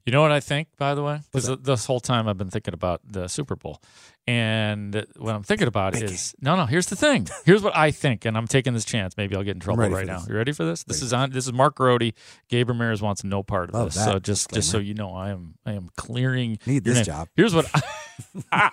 [0.07, 1.21] You know what I think, by the way?
[1.31, 3.83] Because this whole time I've been thinking about the Super Bowl.
[4.27, 7.29] And what I'm thinking about is no, no, here's the thing.
[7.45, 9.17] Here's what I think, and I'm taking this chance.
[9.19, 10.21] Maybe I'll get in trouble ready right now.
[10.21, 10.29] this.
[10.29, 10.83] You ready for this?
[10.85, 12.13] This is on this is Mark Grote.
[12.49, 13.97] Gabe Ramirez wants no part of Love this.
[13.97, 14.83] that So just just so disclaimer.
[14.87, 17.05] you know, I am I am clearing Need your this name.
[17.05, 17.29] job.
[17.37, 17.71] Here's what
[18.53, 18.71] I,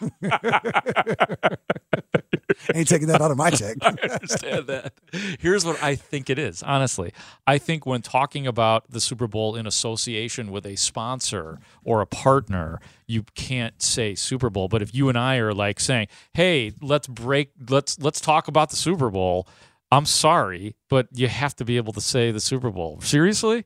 [2.76, 3.78] Ain't taking that out of my check.
[3.82, 4.94] I understand that.
[5.40, 6.62] Here's what I think it is.
[6.64, 7.14] Honestly,
[7.48, 12.06] I think when talking about the Super Bowl in association with a sponsor or a
[12.06, 12.80] partner,
[13.12, 14.67] you can't say Super Bowl.
[14.67, 18.69] But if you and I are like saying, "Hey, let's break, let's let's talk about
[18.69, 19.47] the Super Bowl,"
[19.91, 23.02] I'm sorry, but you have to be able to say the Super Bowl.
[23.02, 23.65] Seriously,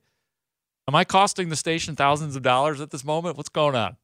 [0.88, 3.38] am I costing the station thousands of dollars at this moment?
[3.38, 3.98] What's going on?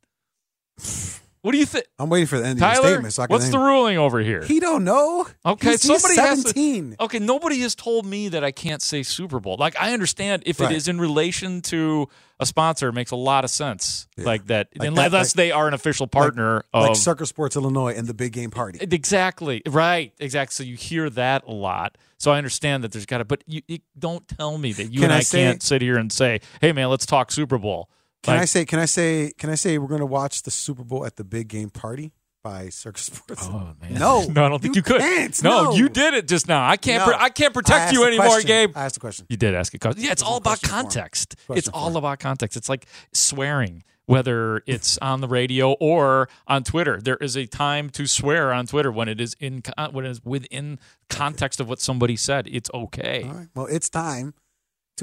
[1.43, 1.85] What do you think?
[1.97, 3.13] I'm waiting for the end of your statement.
[3.13, 4.43] So I can what's the ruling over here?
[4.43, 5.25] He don't know.
[5.43, 6.97] Okay, He's- he's somebody has to- 17.
[6.99, 9.55] okay, nobody has told me that I can't say Super Bowl.
[9.57, 10.71] Like I understand if Right.
[10.71, 12.07] it is in relation to
[12.39, 14.07] a sponsor, it makes a lot of sense.
[14.17, 17.55] Like that, Like unless that, like- they are an official partner like of Caesars Sports
[17.55, 18.77] Illinois and the big game party.
[18.79, 20.53] exactly right, exactly.
[20.53, 21.97] So you hear that a lot.
[22.19, 24.99] So I understand that there's got to, but you, you don't tell me that you
[24.99, 27.57] Can and I I, say- can't sit here and say, "Hey, man, let's talk Super
[27.57, 27.89] Bowl."
[28.23, 28.65] Can I say?
[28.65, 29.31] Can I say?
[29.37, 32.11] Can I say we're going to watch the Super Bowl at the big game party
[32.43, 33.47] by Caesars Sports?
[33.49, 34.99] Oh man, No, no, I don't think you, could.
[35.01, 35.43] can't.
[35.43, 35.73] no, No.
[35.73, 36.67] you did it just now.
[36.67, 37.05] I can't.
[37.07, 37.15] No.
[37.17, 38.47] I can't protect asked you anymore, question.
[38.47, 38.71] Gabe.
[38.75, 39.25] I asked a question.
[39.29, 40.03] You did ask a question.
[40.03, 40.83] Yeah, it's all about question for him.
[40.83, 41.35] context.
[41.49, 42.57] It's all about context.
[42.57, 46.99] It's like swearing, whether it's on the radio or on Twitter.
[47.01, 50.09] There is a time to swear on Twitter when it is in con- when it
[50.09, 50.79] is within
[51.09, 52.47] context of what somebody said.
[52.51, 53.23] It's okay.
[53.27, 53.47] All right.
[53.55, 54.33] Well, it's time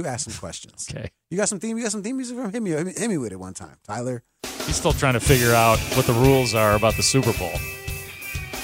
[0.02, 0.88] to ask some questions.
[0.94, 1.10] Okay.
[1.30, 1.76] You got some theme?
[1.76, 2.52] You got some theme music from him?
[2.52, 4.22] Hit me, hit me with it one time, Tyler.
[4.66, 7.52] He's still trying to figure out what the rules are about the Super Bowl.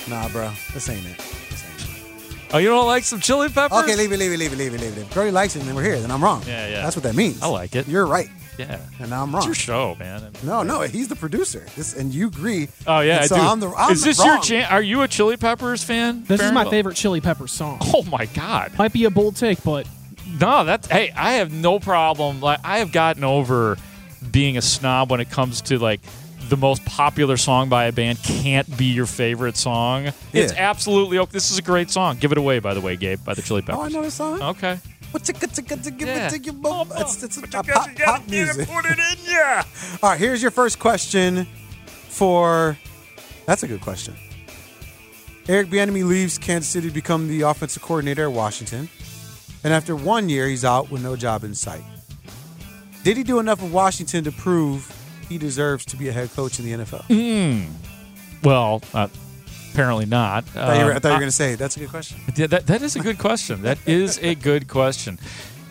[0.08, 1.18] Nah, bro, this ain't it.
[1.18, 3.78] This ain't Oh, you don't like some chili peppers?
[3.84, 5.00] Okay, leave it, leave it, leave it, leave it, leave it.
[5.02, 5.98] If Brody likes it, and then we're here.
[6.00, 6.42] Then I'm wrong.
[6.46, 6.82] Yeah, yeah.
[6.82, 7.42] That's what that means.
[7.42, 7.88] I like it.
[7.88, 8.78] You're right, Yeah.
[9.00, 9.44] and now I'm It's wrong.
[9.46, 10.30] your show, man.
[10.42, 11.66] No, no, he's the producer.
[11.74, 12.68] This, and you agree.
[12.86, 13.42] Oh yeah, And I do.
[13.42, 13.70] I'm the.
[13.70, 14.42] I'm is the this your wrong.
[14.42, 14.70] chance?
[14.70, 16.24] Are you a Chili Peppers fan?
[16.24, 17.78] This is my favorite Chili Peppers song.
[17.94, 18.72] Oh my god.
[18.78, 19.86] Might be a bold take, but
[20.40, 22.40] No, that's hey, I have no problem.
[22.40, 23.76] Like I have gotten over
[24.30, 26.00] being a snob when it comes to like
[26.48, 30.10] the most popular song by a band can't be your favorite song.
[30.32, 31.30] It's absolutely okay.
[31.32, 32.16] This is a great song.
[32.18, 33.78] Give it away, by the way, Gabe, by the Chili Peppers.
[33.78, 34.42] Oh, I know the song.
[34.42, 34.78] Okay.
[36.06, 36.28] Yeah.
[36.28, 36.88] ticka boom.
[36.96, 38.68] It's, it's a pop, gotta- pop, you gotta pop get music.
[38.68, 39.62] Put it in ya.
[40.02, 41.46] All right, here's your first question
[42.08, 42.76] for.
[43.46, 44.14] That's a good question.
[45.48, 48.88] Eric Bieniemy leaves Kansas City to become the offensive coordinator at Washington,
[49.64, 51.82] and after one year, he's out with no job in sight.
[53.02, 54.90] Did he do enough in Washington to prove
[55.28, 57.04] he deserves to be a head coach in the NFL?
[57.06, 57.72] Hmm.
[58.42, 59.08] Well, uh,
[59.72, 60.44] apparently not.
[60.44, 62.18] I thought you were, Um, were going to say that's a good question.
[62.36, 63.62] Yeah, that, that is a good question.
[63.62, 65.18] That is a good question.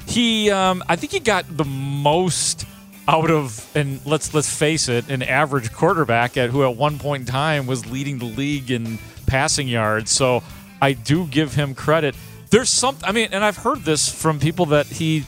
[0.08, 2.66] He, um, I think he got the most
[3.08, 7.22] out of, and let's let's face it, an average quarterback at who at one point
[7.22, 10.12] in time was leading the league in passing yards.
[10.12, 10.44] So
[10.82, 12.16] I do give him credit.
[12.54, 12.96] There's some.
[13.04, 15.26] I mean, and I've heard this from people that he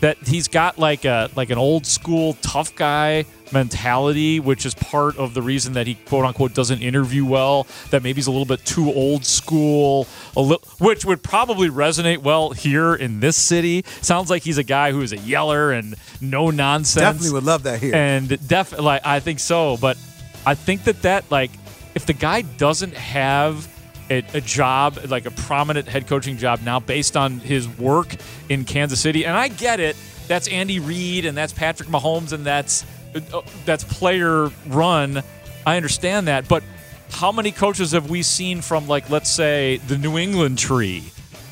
[0.00, 5.18] that he's got like a like an old school tough guy mentality, which is part
[5.18, 7.66] of the reason that he quote unquote doesn't interview well.
[7.90, 12.22] That maybe he's a little bit too old school, a li- which would probably resonate
[12.22, 13.84] well here in this city.
[14.00, 17.02] Sounds like he's a guy who is a yeller and no nonsense.
[17.02, 17.94] Definitely would love that here.
[17.94, 19.98] And def like I think so, but
[20.46, 21.50] I think that that like
[21.94, 23.68] if the guy doesn't have
[24.12, 28.14] a, a job like a prominent head coaching job now based on his work
[28.48, 29.96] in Kansas City, and I get it.
[30.28, 35.22] That's Andy Reid and that's Patrick Mahomes and that's uh, that's player run.
[35.66, 36.62] I understand that, but
[37.10, 41.04] how many coaches have we seen from like let's say the New England tree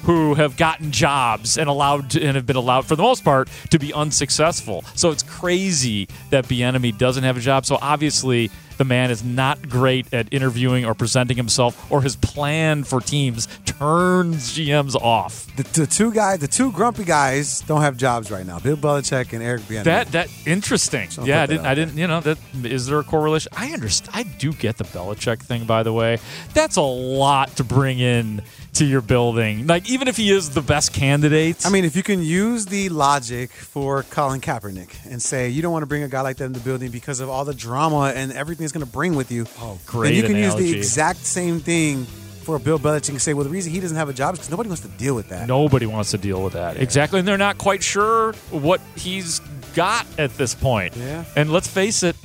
[0.03, 3.49] who have gotten jobs and allowed to, and have been allowed for the most part
[3.69, 4.83] to be unsuccessful.
[4.95, 7.67] So it's crazy that Bieniemy doesn't have a job.
[7.67, 12.83] So obviously the man is not great at interviewing or presenting himself, or his plan
[12.83, 15.55] for teams turns GMs off.
[15.57, 18.59] The, the two guys, the two grumpy guys, don't have jobs right now.
[18.59, 19.85] Bill Belichick and Eric Bieniemy.
[19.85, 21.11] That that interesting.
[21.11, 21.67] So yeah, I didn't.
[21.67, 21.99] I didn't.
[21.99, 23.53] You know that is there a correlation?
[23.55, 24.17] I understand.
[24.17, 25.67] I do get the Belichick thing.
[25.67, 26.17] By the way,
[26.55, 28.41] that's a lot to bring in
[28.81, 29.67] to your building.
[29.67, 31.67] Like even if he is the best candidate.
[31.67, 35.71] I mean, if you can use the logic for Colin Kaepernick and say you don't
[35.71, 38.13] want to bring a guy like that in the building because of all the drama
[38.17, 39.45] and everything it's going to bring with you.
[39.59, 43.35] Oh, great Then you can use the exact same thing for Bill Belichick and say,
[43.35, 45.29] well, the reason he doesn't have a job is because nobody wants to deal with
[45.29, 45.47] that.
[45.47, 46.79] Nobody wants to deal with that.
[46.79, 47.19] Exactly.
[47.19, 49.41] And they're not quite sure what he's
[49.75, 50.97] got at this point.
[50.97, 51.25] Yeah.
[51.37, 52.17] And let's face it,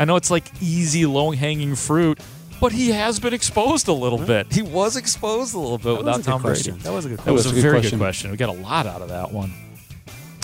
[0.00, 2.18] I know it's like easy, low hanging fruit,
[2.60, 4.52] but he has been exposed a little bit.
[4.52, 6.74] He was exposed a little bit That without a good Tom question.
[6.74, 6.84] Brady.
[6.84, 7.48] That was a good That was a.
[7.48, 7.98] That was a good very question.
[7.98, 8.30] good question.
[8.30, 9.52] We got a lot out of that one.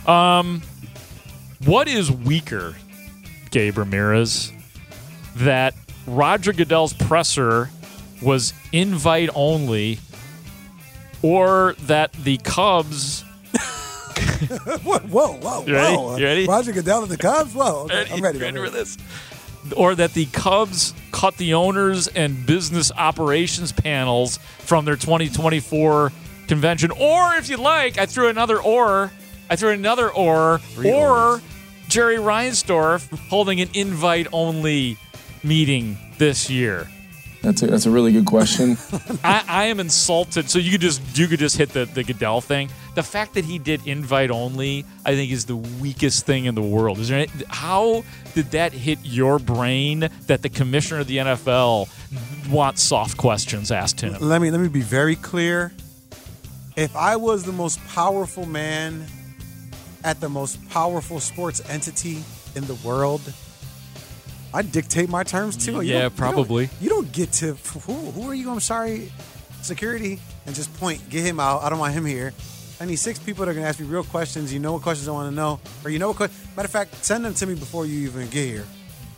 [0.07, 0.63] Um,
[1.65, 2.77] what is weaker,
[3.51, 4.53] Gabe Ramirez,
[5.37, 5.75] that
[6.07, 7.71] Roger Goodell's presser
[8.23, 9.99] was invite only,
[11.23, 13.23] or that the Cubs
[14.83, 15.97] whoa, whoa, whoa, You ready?
[15.97, 16.17] whoa.
[16.17, 16.47] You ready?
[16.47, 17.55] Roger Goodell and the Cubs?
[17.55, 18.39] Whoa, okay, I'm ready.
[18.39, 18.97] I'm Ready for this?
[19.75, 26.13] Or that the Cubs cut the owners and business operations panels from their 2024
[26.49, 26.91] convention.
[26.91, 29.13] Or if you like, I threw another or.
[29.49, 30.59] I threw another or.
[30.59, 31.43] Three or ors.
[31.89, 34.97] Jerry Reinsdorf holding an invite only
[35.43, 36.89] meeting this year.
[37.43, 38.77] That's a, that's a really good question.
[39.25, 40.51] I, I am insulted.
[40.51, 42.71] So you could just you could just hit the, the Goodell thing.
[42.97, 46.63] The fact that he did invite only, I think, is the weakest thing in the
[46.63, 46.99] world.
[46.99, 48.05] Is there any, how
[48.35, 51.89] did that hit your brain that the commissioner of the NFL
[52.51, 54.17] wants soft questions asked him?
[54.19, 55.73] Let me let me be very clear.
[56.75, 59.07] If I was the most powerful man
[60.03, 63.21] at the most powerful sports entity in the world,
[64.55, 65.73] I'd dictate my terms too.
[65.73, 66.71] You Yeah, don't- you don't- probably.
[66.81, 67.55] You don't, get to
[67.87, 68.51] who, who are you?
[68.51, 69.13] I'm sorry,
[69.61, 71.63] security, and just point, get him out.
[71.63, 72.33] I don't want him here.
[72.81, 74.53] I need six people that are gonna ask me real questions.
[74.53, 76.19] You know what questions I want to know, or you know what?
[76.19, 78.65] que- Matter of fact, send them to me before you even get here.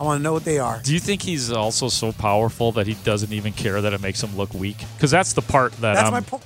[0.01, 0.81] I want to know what they are.
[0.85, 4.23] Do you think he's also so powerful that he doesn't even care that it makes
[4.23, 4.77] him look weak?
[4.95, 6.45] Because that's the part that That's I'm, my um, point.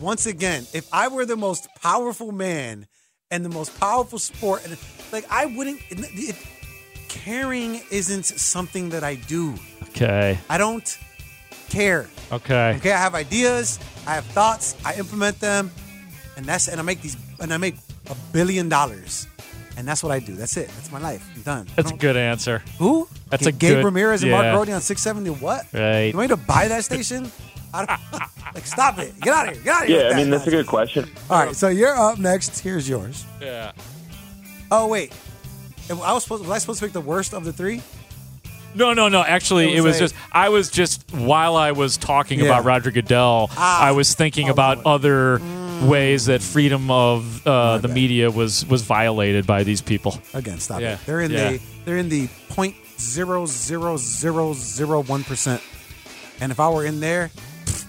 [0.00, 2.86] Once again, if I were the most powerful man
[3.30, 4.78] and the most powerful sport, and
[5.12, 5.80] like I wouldn't.
[5.90, 6.36] It, it,
[7.08, 9.54] caring isn't something that I do.
[9.88, 10.38] okay.
[10.48, 10.98] I don't
[11.68, 12.08] care.
[12.30, 12.74] Okay.
[12.76, 15.70] Okay, I have ideas, I have thoughts, I implement them,
[16.38, 17.74] and that's and I make these and I make
[18.08, 19.26] a billion dollars,
[19.76, 20.34] and that's what I do.
[20.34, 20.68] That's it.
[20.68, 21.22] That's my life.
[21.34, 21.66] I'm done.
[21.76, 22.62] That's a good answer.
[22.78, 23.08] Who?
[23.28, 24.40] That's G- a Gabe good- Ramirez and yeah.
[24.40, 25.44] Mark Grote on 670.
[25.44, 25.66] What?
[25.74, 26.06] Right.
[26.12, 27.30] You want me to buy that station?
[27.74, 28.00] I don't,
[28.54, 29.18] like, stop it.
[29.20, 29.64] Get out of here.
[29.64, 29.98] Get out of here.
[29.98, 31.10] Yeah, with I mean that that's a good question.
[31.28, 32.60] All right, so you're up next.
[32.60, 33.26] Here's yours.
[33.42, 33.72] Yeah.
[34.70, 35.12] Oh wait,
[35.90, 37.82] I was supposed was I supposed to pick the worst of the three?
[38.74, 39.22] No, no, no.
[39.22, 42.46] Actually, It it was was, just I was just while I was talking Yeah.
[42.46, 43.82] about Roger Goodell, Ah.
[43.82, 45.38] I was thinking about other
[45.82, 50.18] ways that freedom of uh, the media was was violated by these people.
[50.34, 50.94] Again, stop Yeah.
[50.94, 51.00] it.
[51.06, 51.50] They're in Yeah.
[51.52, 55.62] the they're in the point zero zero zero zero one percent.
[56.40, 57.30] And if I were in there,
[57.64, 57.84] pfft,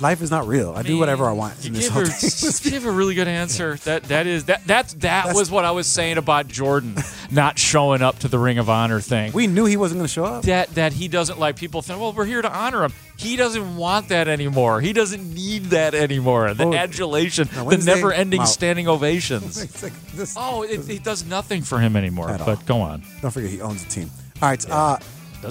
[0.00, 0.72] life is not real.
[0.76, 1.54] I do whatever I want.
[1.62, 2.50] You in this gave, whole her, thing.
[2.64, 3.76] you gave a really good answer.
[3.84, 6.96] That that is that that's that was what I was saying about Jordan
[7.30, 9.32] not showing up to the Ring of Honor thing.
[9.32, 10.44] we knew he wasn't going to show up.
[10.44, 13.76] that that he doesn't like people think well we're here to honor him he doesn't
[13.76, 18.88] want that anymore he doesn't need that anymore the Oh, adulation no, the never-ending standing
[18.88, 22.46] ovations It's like this- oh it, it does nothing for him anymore At all.
[22.46, 24.10] but go on Don't forget he owns the team.
[24.42, 24.70] All right.
[24.70, 24.96] Uh,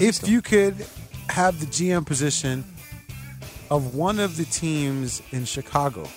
[0.00, 0.28] if still?
[0.30, 0.74] you could
[1.28, 2.64] have the GM position
[3.70, 6.08] of one of the teams in Chicago,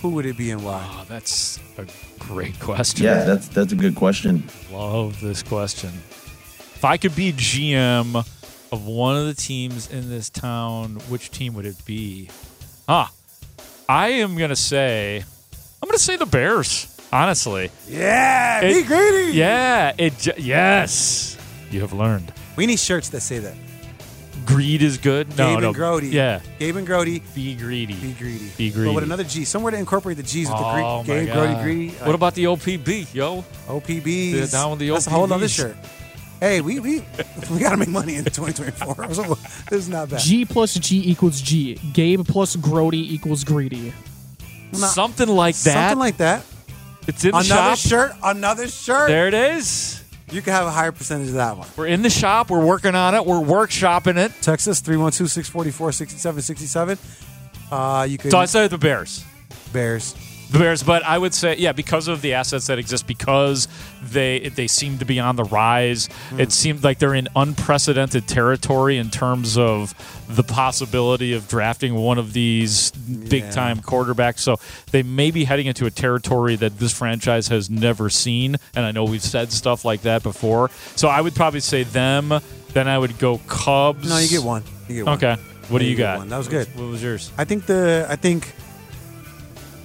[0.00, 0.82] who would it be and why?
[0.90, 1.84] oh that's a
[2.18, 4.44] great question Yeah, that's that's a good question.
[4.72, 5.90] love this question
[6.78, 8.24] if i could be gm
[8.72, 12.28] of one of the teams in this town, which team would it be?
[12.88, 13.10] Ah,
[13.88, 15.22] I am gonna say,
[15.82, 16.92] I'm gonna say the Bears.
[17.12, 19.32] Honestly, Yeah, It- be greedy.
[19.32, 20.38] yeah, it.
[20.38, 21.36] Yes,
[21.70, 22.32] you have learned.
[22.56, 23.54] We need shirts that say that.
[24.44, 25.28] Greed is good.
[25.36, 25.68] No, Gabe no.
[25.68, 26.12] and Grody.
[26.12, 27.20] Yeah, Gabe and Grote.
[27.34, 27.94] be greedy.
[27.94, 28.50] Be greedy.
[28.56, 28.88] Be greedy.
[28.90, 31.08] But with another G, somewhere to incorporate the G's with the Oh, Greek.
[31.08, 31.62] my Gabe, Grody, God.
[31.64, 31.88] greedy.
[32.02, 33.44] What about the OPB, yo?
[33.68, 34.32] OPBs?
[34.34, 35.76] Yeah, down with the That's a whole other shirt.
[36.40, 37.00] Hey, we we
[37.50, 39.10] we got to make money in 2024.
[39.14, 39.22] So
[39.70, 40.20] this is not bad.
[40.20, 41.74] G plus G equals G.
[41.92, 43.92] Gabe plus Grote equals greedy.
[44.72, 45.72] Not- Something like that.
[45.90, 46.44] Something like that.
[47.08, 47.78] it's in the Another shop.
[47.78, 48.12] shirt.
[48.22, 49.08] Another shirt.
[49.08, 50.02] There it is.
[50.32, 51.68] You can have a higher percentage of that one.
[51.76, 52.50] We're in the shop.
[52.50, 53.24] We're working on it.
[53.24, 54.32] We're workshopping it.
[54.42, 56.98] Text us 312-644-6767.
[57.70, 59.24] Uh, you can So I said the Bears.
[59.72, 60.16] Bears.
[60.50, 63.66] The Bears, but I would say, yeah, because of the assets that exist, because
[64.00, 66.06] they they seem to be on the rise.
[66.30, 66.40] Hmm.
[66.40, 69.92] It seemed like they're in unprecedented territory in terms of
[70.28, 74.38] the possibility of drafting one of these big time quarterbacks.
[74.38, 74.58] So
[74.92, 78.56] they may be heading into a territory that this franchise has never seen.
[78.76, 80.70] And I know we've said stuff like that before.
[80.94, 82.32] So I would probably say them.
[82.72, 84.08] Then I would go Cubs.
[84.08, 84.62] No, you get one.
[84.88, 85.14] You get one.
[85.16, 85.36] Okay.
[85.68, 86.18] What do Yeah, you got?
[86.18, 86.28] one.
[86.28, 86.68] That was good.
[86.76, 87.32] What was yours?
[87.36, 88.54] I think the I think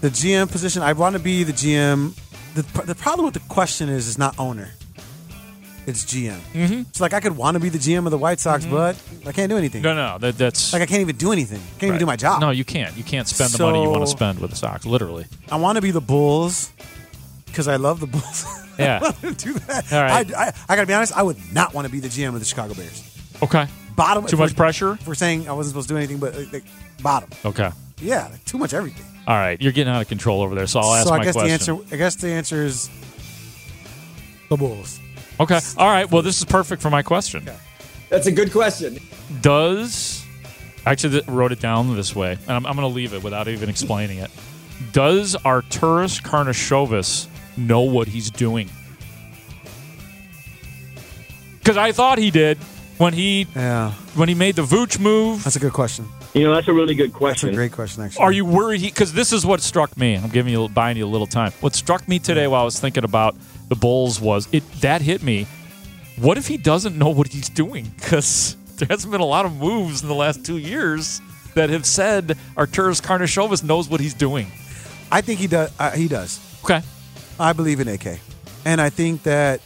[0.01, 0.81] the GM position.
[0.81, 2.15] I want to be the GM.
[2.55, 4.71] The, the problem with the question is, it's not owner.
[5.87, 6.37] It's GM.
[6.53, 6.81] Mm-hmm.
[6.81, 9.31] It's like I could want to be the GM of the White Sox, but I
[9.31, 9.81] can't do anything.
[9.81, 11.59] No, no, that, that's Like I can't even do anything.
[11.59, 12.39] I Can't even do my job.
[12.39, 12.95] No, you can't.
[12.95, 14.85] You can't spend the money you want to spend with the Sox.
[14.85, 15.25] Literally.
[15.51, 16.71] I want to be the Bulls
[17.47, 18.45] because I love the Bulls.
[18.79, 18.99] Yeah.
[19.03, 19.93] I do that.
[19.93, 20.33] All right.
[20.33, 21.15] I, I, I got to be honest.
[21.15, 23.03] I would not want to be the GM of the Chicago Bears.
[23.43, 23.67] Okay.
[23.95, 24.25] Bottom.
[24.25, 24.97] Too much pressure.
[25.05, 26.63] We're saying I wasn't supposed to do anything, but like, like,
[27.03, 27.29] bottom.
[27.45, 27.69] Okay.
[27.99, 29.05] Yeah, like, too much everything.
[29.27, 29.61] All right.
[29.61, 31.47] You're getting out of control over there, so I'll ask so I my guess question.
[31.47, 31.95] the answer.
[31.95, 32.89] I guess the answer is
[34.49, 34.99] the Bulls.
[35.39, 35.59] Okay.
[35.77, 36.09] All right.
[36.09, 37.47] Well, this is perfect for my question.
[38.09, 38.99] That's a good question.
[39.41, 40.25] Does
[40.85, 43.69] actually wrote it down this way, and I'm, I'm going to leave it without even
[43.69, 44.31] explaining it.
[44.91, 48.69] Does Arturas Karnisovas know what he's doing?
[51.59, 52.57] Because I thought he did
[52.97, 55.43] when he Yeah, when he made the Vooch move.
[55.43, 56.05] that's a good question.
[56.33, 57.55] You know, that's a really good That's a question.
[57.55, 58.23] great question, actually.
[58.23, 58.81] Are you worried?
[58.81, 60.15] Because this is what struck me.
[60.15, 61.51] I'm giving you, buying you a little time.
[61.59, 63.35] What struck me today while I was thinking about
[63.67, 65.45] the Bulls was it that hit me.
[66.17, 67.91] What if he doesn't know what he's doing?
[67.99, 71.19] Because there hasn't been a lot of moves in the last two years
[71.53, 74.47] that have said Arturas Karnisovas knows what he's doing.
[75.11, 75.69] I think he does.
[75.77, 76.39] Uh, he does.
[76.63, 76.81] Okay.
[77.37, 78.19] I believe in AK,
[78.63, 79.59] and I think that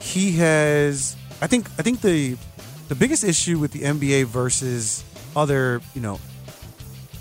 [0.00, 1.16] he has.
[1.40, 1.68] I think.
[1.78, 2.36] I think the
[2.88, 5.04] the biggest issue with the NBA versus
[5.36, 6.20] other, you know,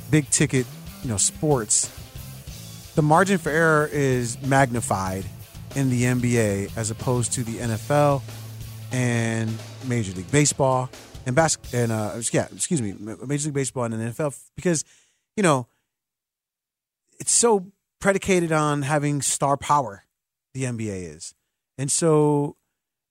[0.10, 0.66] big ticket,
[1.04, 1.90] you know, sports,
[2.96, 5.26] the margin for error is magnified
[5.76, 8.22] in the NBA as opposed to the NFL
[8.92, 9.52] and
[9.88, 10.90] Major League Baseball
[11.26, 12.94] and bas- and uh, yeah, excuse me,
[13.26, 14.84] Major League Baseball and the NFL because
[15.36, 15.68] you know
[17.20, 20.06] it's so predicated on having star power.
[20.54, 21.34] The NBA is,
[21.78, 22.58] and so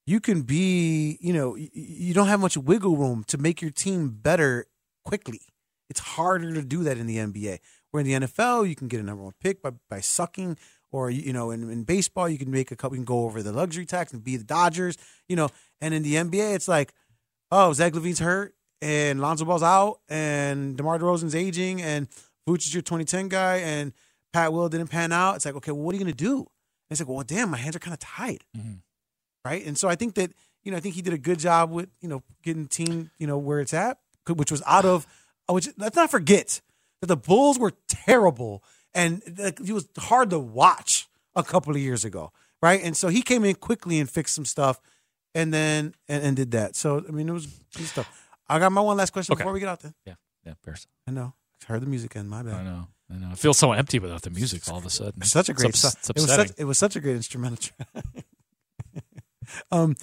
[0.07, 4.11] you can be, you know, you don't have much wiggle room to make your team
[4.11, 4.67] better
[5.05, 5.41] quickly.
[5.89, 7.59] It's harder to do that in the NBA.
[7.91, 10.57] Where in the NFL, you can get a number one pick by, by sucking,
[10.93, 13.43] or you know, in, in baseball, you can make a couple, you can go over
[13.43, 14.97] the luxury tax and be the Dodgers,
[15.29, 15.49] you know.
[15.81, 16.93] And in the NBA, it's like,
[17.51, 22.09] oh, Zach LaVine's hurt, and Lonzo Ball's out, and DeMar DeRozan's aging, and
[22.49, 23.93] Vooch is your 2010 guy, and
[24.33, 25.37] Pat Will didn't pan out.
[25.37, 26.39] It's like, okay, well, what are you gonna do?
[26.39, 26.47] And
[26.91, 28.75] it's like, well, damn, my hands are kind of tied mm-hmm.
[29.45, 29.65] right?
[29.65, 30.33] And so I think that
[30.63, 33.11] you know I think he did a good job with you know getting the team
[33.19, 33.99] you know where it's at,
[34.39, 35.07] which was out of
[35.49, 36.61] which let's not forget
[37.01, 38.63] that the Bulls were terrible
[38.95, 42.81] and it was hard to watch a couple of years ago, right?
[42.83, 44.81] And so he came in quickly and fixed some stuff,
[45.35, 46.77] and then and, and did that.
[46.77, 48.29] So I mean it was good stuff.
[48.49, 49.43] I got my one last question Okay.
[49.43, 49.95] before we get out there.
[50.05, 50.15] Yeah.
[50.45, 50.55] Yeah.
[50.65, 50.87] Bears.
[51.07, 51.35] I know.
[51.69, 52.29] I heard the music end.
[52.31, 52.55] My bad.
[52.55, 52.89] I know.
[53.13, 53.29] I know.
[53.33, 55.23] I feel so empty without the music all of a sudden.
[55.23, 57.57] Such a great It's, ups- it's It was such it was such a great instrumental
[57.59, 58.25] track.
[59.73, 59.97] um,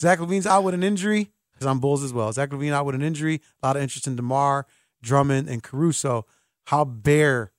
[0.00, 1.30] Zach LaVine's out with an injury
[1.64, 2.30] because I'm Bulls as well.
[2.32, 3.40] Zach LaVine out with an injury.
[3.62, 4.66] A lot of interest in Demar,
[5.02, 6.26] Drummond, and Caruso.
[6.66, 7.52] How bare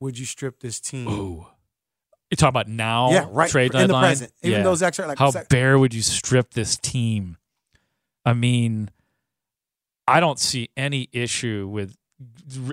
[0.00, 1.08] would you strip this team?
[1.08, 1.46] Ooh.
[2.30, 3.10] You talking about now?
[3.12, 4.32] Yeah, right, Trade in the present.
[4.42, 4.64] Even Yeah.
[4.64, 7.38] though Zach's like, how Zach- bare would you strip this team?
[8.24, 8.90] I mean,
[10.08, 11.96] I don't see any issue with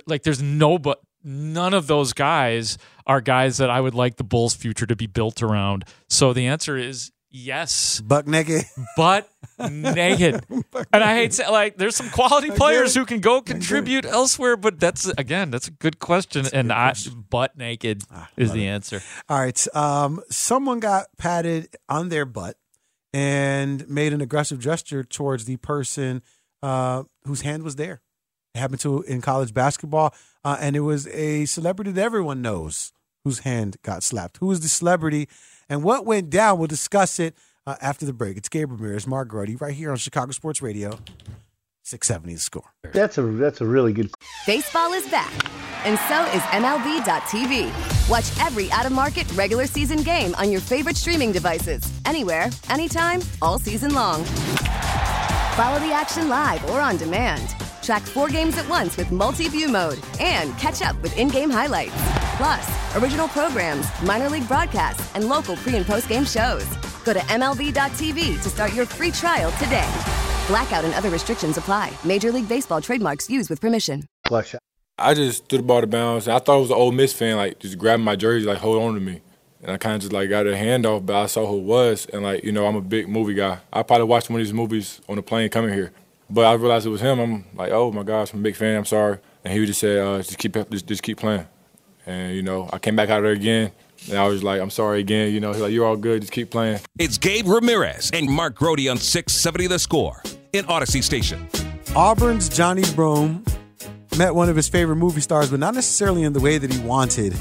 [0.07, 0.23] like.
[0.23, 2.77] There's no but none of those guys
[3.07, 5.85] are guys that I would like the Bulls' future to be built around.
[6.09, 8.63] So the answer is yes, buck naked,
[8.95, 9.29] but
[9.59, 10.45] naked.
[10.49, 14.55] and I hate to say like there's some quality players who can go contribute elsewhere,
[14.55, 16.93] but that's again that's a good question, and I
[17.29, 18.03] butt naked
[18.37, 19.01] is the answer.
[19.27, 19.75] All right.
[19.75, 22.55] Um, someone got patted on their butt
[23.11, 26.21] and made an aggressive gesture towards the person
[26.61, 28.01] uh, whose hand was there.
[28.55, 30.13] It happened to in college basketball,
[30.43, 34.37] uh, and it was a celebrity that everyone knows whose hand got slapped.
[34.37, 35.27] Who was the celebrity,
[35.69, 36.57] and what went down?
[36.57, 37.35] We'll discuss it
[37.65, 38.37] uh, after the break.
[38.37, 40.99] It's Gabriel Ramirez, Mark Grote, right here on Chicago Sports Radio,
[41.83, 42.73] six seventy the score.
[42.91, 44.11] That's a that's a really good.
[44.45, 45.31] Baseball is back,
[45.85, 48.09] and so is MLB.tv.
[48.09, 53.21] Watch every out of market regular season game on your favorite streaming devices, anywhere, anytime,
[53.41, 54.23] all season long.
[55.55, 57.55] Follow the action live or on demand.
[57.83, 61.49] Track four games at once with multi view mode and catch up with in game
[61.49, 61.93] highlights.
[62.37, 66.65] Plus, original programs, minor league broadcasts, and local pre and post game shows.
[67.03, 69.87] Go to MLB.tv to start your free trial today.
[70.47, 71.91] Blackout and other restrictions apply.
[72.05, 74.05] Major League Baseball trademarks used with permission.
[74.97, 76.27] I just threw the ball to bounds.
[76.27, 78.81] I thought it was an Ole Miss fan, like just grabbing my jersey, like hold
[78.81, 79.21] on to me.
[79.61, 82.05] And I kind of just like got a handoff, but I saw who it was,
[82.07, 83.59] and like you know, I'm a big movie guy.
[83.71, 85.91] I probably watched one of these movies on the plane coming here,
[86.33, 87.19] but I realized it was him.
[87.19, 88.75] I'm like, oh my gosh, I'm a big fan.
[88.75, 89.19] I'm sorry.
[89.43, 91.47] And he would just said, uh, just keep just, just keep playing.
[92.05, 93.71] And you know, I came back out there again.
[94.09, 95.33] And I was like, I'm sorry again.
[95.33, 96.21] You know, he's like, you're all good.
[96.21, 96.79] Just keep playing.
[96.97, 100.21] It's Gabe Ramirez and Mark Grote on 670 The Score
[100.51, 101.47] in Audacy Station.
[101.95, 103.45] Auburn's Johnny Broome
[104.17, 106.79] met one of his favorite movie stars, but not necessarily in the way that he
[106.81, 107.33] wanted.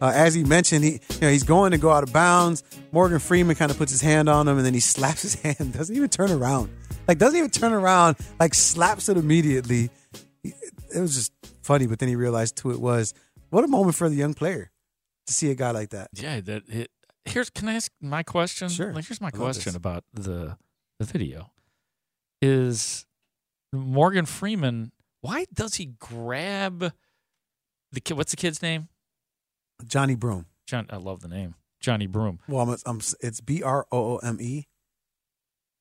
[0.00, 2.62] Uh, as he mentioned, he you know he's going to go out of bounds.
[2.92, 5.72] Morgan Freeman kind of puts his hand on him, and then he slaps his hand.
[5.72, 6.70] Doesn't even turn around.
[7.06, 8.16] Like doesn't even turn around.
[8.40, 9.90] Like slaps it immediately.
[10.42, 11.32] It was just
[11.62, 13.14] funny, but then he realized who it was.
[13.50, 14.70] What a moment for the young player
[15.26, 16.10] to see a guy like that.
[16.14, 16.90] Yeah, that it,
[17.24, 18.68] here's can I ask my question?
[18.68, 18.92] Sure.
[18.92, 20.56] Like here's my I question about the
[20.98, 21.50] the video.
[22.42, 23.06] Is
[23.72, 26.92] Morgan Freeman why does he grab
[27.92, 28.88] the kid what's the kid's name?
[29.86, 30.46] Johnny Broome.
[30.66, 31.54] John I love the name.
[31.80, 32.40] Johnny Broome.
[32.48, 34.66] Well, I'm, I'm, it's B R O O M E,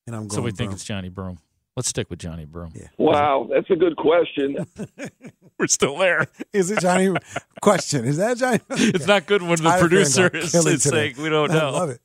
[0.07, 0.29] and I'm going.
[0.31, 0.73] So we think Broome.
[0.75, 1.39] it's Johnny Broome.
[1.75, 2.71] Let's stick with Johnny Broome.
[2.75, 2.87] Yeah.
[2.99, 4.57] Wow, that's a good question.
[5.59, 6.27] We're still there.
[6.51, 7.11] Is it Johnny?
[7.61, 8.59] Question: Is that Johnny?
[8.69, 11.13] It's not good when the Tyler producer Perrin is, is today.
[11.13, 11.71] saying we don't I know.
[11.71, 12.01] love it.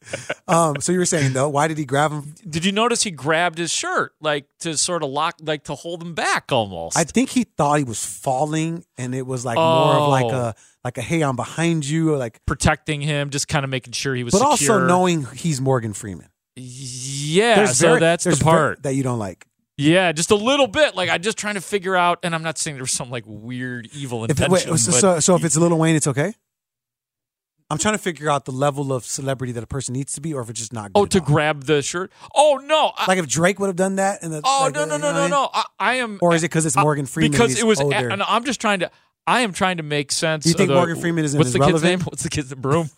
[0.47, 2.35] Um, so you were saying though, why did he grab him?
[2.49, 6.01] Did you notice he grabbed his shirt like to sort of lock, like to hold
[6.03, 6.97] him back almost?
[6.97, 10.29] I think he thought he was falling, and it was like more of like Oh.
[10.31, 12.39] a like a hey, I'm behind you, or like.
[12.47, 14.33] protecting him, just kind of making sure he was.
[14.33, 14.77] But secure.
[14.77, 16.29] also knowing he's Morgan Freeman.
[16.61, 17.57] Yeah.
[17.57, 18.83] There's so very- that's the part.
[18.83, 19.47] that you don't like.
[19.77, 20.97] yeah, just a little bit.
[20.97, 23.89] Like I'm just trying to figure out, and I'm not saying there's some like weird
[23.93, 24.51] evil intention.
[24.51, 26.35] wait, so, so, so if it's Lil Wayne, it's okay.
[27.71, 30.33] I'm trying to figure out the level of celebrity that a person needs to be,
[30.33, 30.95] or if it's just not.
[30.95, 32.11] Good oh, to grab the shirt.
[32.35, 32.93] Oh no!
[32.97, 34.97] I, like if Drake would have done that, and the, oh like, no uh, no
[34.97, 35.51] no no no!
[35.53, 36.19] I, I am.
[36.23, 37.33] Or is it because it's Morgan Freeman?
[37.33, 37.79] Because it was.
[37.81, 38.09] older?
[38.09, 38.91] And I'm just trying to.
[39.29, 40.45] I am trying to make sense.
[40.45, 42.01] Do you think of the- Morgan Freeman isn't What's the kid's name?
[42.01, 42.61] What's the kid's name?
[42.63, 42.91] Broome?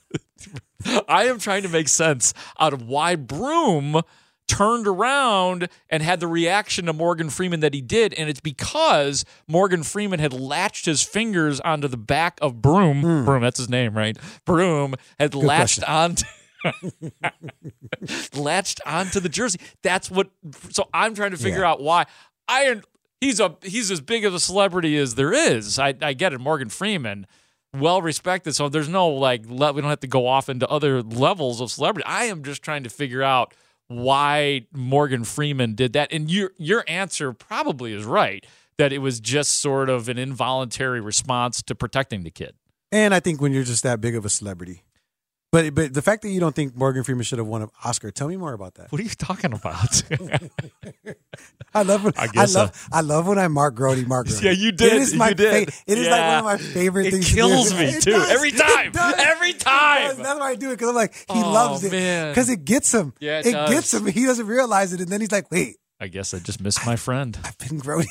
[1.09, 4.01] I am trying to make sense out of why Broome
[4.49, 9.24] turned around and had the reaction to Morgan Freeman that he did, and it's because
[9.47, 13.03] Morgan Freeman had latched his fingers onto the back of Broome.
[13.24, 14.16] Broome, that's his name, right?
[14.47, 15.41] Broome had Hmm.
[15.41, 15.95] Good latched question.
[15.95, 16.24] onto.
[18.35, 19.59] latched onto the jersey.
[19.83, 20.31] That's what.
[20.70, 21.70] So I'm trying to figure Yeah.
[21.70, 22.07] out why.
[22.49, 22.81] I
[23.21, 25.79] he's a he's as big of a celebrity as there is.
[25.79, 26.41] I I get it.
[26.41, 27.27] Morgan Freeman,
[27.75, 28.55] well respected.
[28.55, 31.71] So there's no like le- we don't have to go off into other levels of
[31.71, 32.07] celebrity.
[32.07, 33.55] I am just trying to figure out
[33.89, 36.12] why Morgan Freeman did that.
[36.12, 38.45] And your your answer probably is right
[38.79, 42.55] that it was just sort of an involuntary response to protecting the kid.
[42.91, 44.83] And I think when you're just that big of a celebrity,
[45.53, 48.11] but but the fact that you don't think Morgan Freeman should have won an Oscar,
[48.11, 48.90] tell me more about that.
[48.92, 50.03] What are you talking about?
[51.74, 54.26] I love when I I, guess, love uh, I love when I Mark Grote, Mark
[54.28, 54.42] Grody.
[54.42, 54.92] Yeah, you did.
[54.94, 55.72] It is my You did.
[55.72, 57.28] fa- it is like one of my favorite It things.
[57.28, 57.36] to do.
[57.40, 58.11] kills me, It too.
[58.12, 58.30] does.
[58.30, 58.86] Every time.
[58.88, 59.14] It does.
[59.18, 60.09] Every It time.
[60.09, 60.16] does.
[60.18, 62.92] That's why I do it because I'm like he Oh, loves it because it gets
[62.92, 63.12] him.
[63.20, 63.70] Yeah, it it does.
[63.70, 64.07] gets him.
[64.07, 66.96] He doesn't realize it, and then he's like, "Wait, I guess I just missed my
[66.96, 67.38] friend.
[67.44, 68.07] I've been Grody."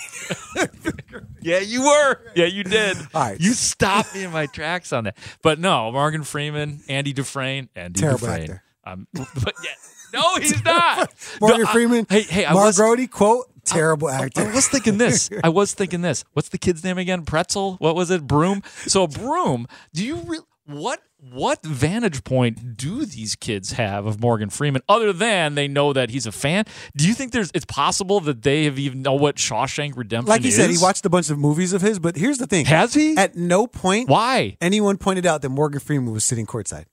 [1.41, 2.17] Yeah, you were.
[2.35, 2.97] Yeah, you did.
[3.13, 3.39] All right.
[3.39, 5.17] You stopped me in my tracks on that.
[5.41, 8.41] But no, Morgan Freeman, Andy Dufresne, Andy Terrible Dufresne.
[8.43, 8.63] actor.
[8.83, 9.71] Um, but yeah,
[10.13, 11.13] no, he's not.
[11.41, 12.05] Morgan No, I- Freeman.
[12.09, 13.09] hey, hey, I Mark was, Grody.
[13.09, 14.41] Quote: Terrible actor.
[14.41, 15.29] I was thinking this.
[15.43, 16.25] I was thinking this.
[16.33, 17.23] What's the kid's name again?
[17.23, 17.75] Pretzel?
[17.77, 18.27] What was it?
[18.27, 18.61] Broome?
[18.85, 24.21] So a Broome, do you really what what vantage point do these kids have of
[24.21, 26.65] Morgan Freeman other than they know that he's a fan?
[26.95, 30.43] Do you think there's it's possible that they have even know what Shawshank Redemption like
[30.43, 30.55] he is?
[30.55, 31.99] said, he watched a bunch of movies of his.
[31.99, 33.17] But here's the thing: Has he?
[33.17, 34.57] At no point, Why?
[34.61, 36.85] anyone pointed out that Morgan Freeman was sitting courtside.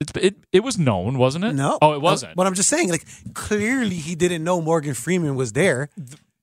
[0.00, 1.52] It, it, it was known, wasn't it?
[1.54, 1.78] No.
[1.80, 2.34] Oh, it wasn't.
[2.34, 5.88] But I'm just saying, like, clearly he didn't know Morgan Freeman was there.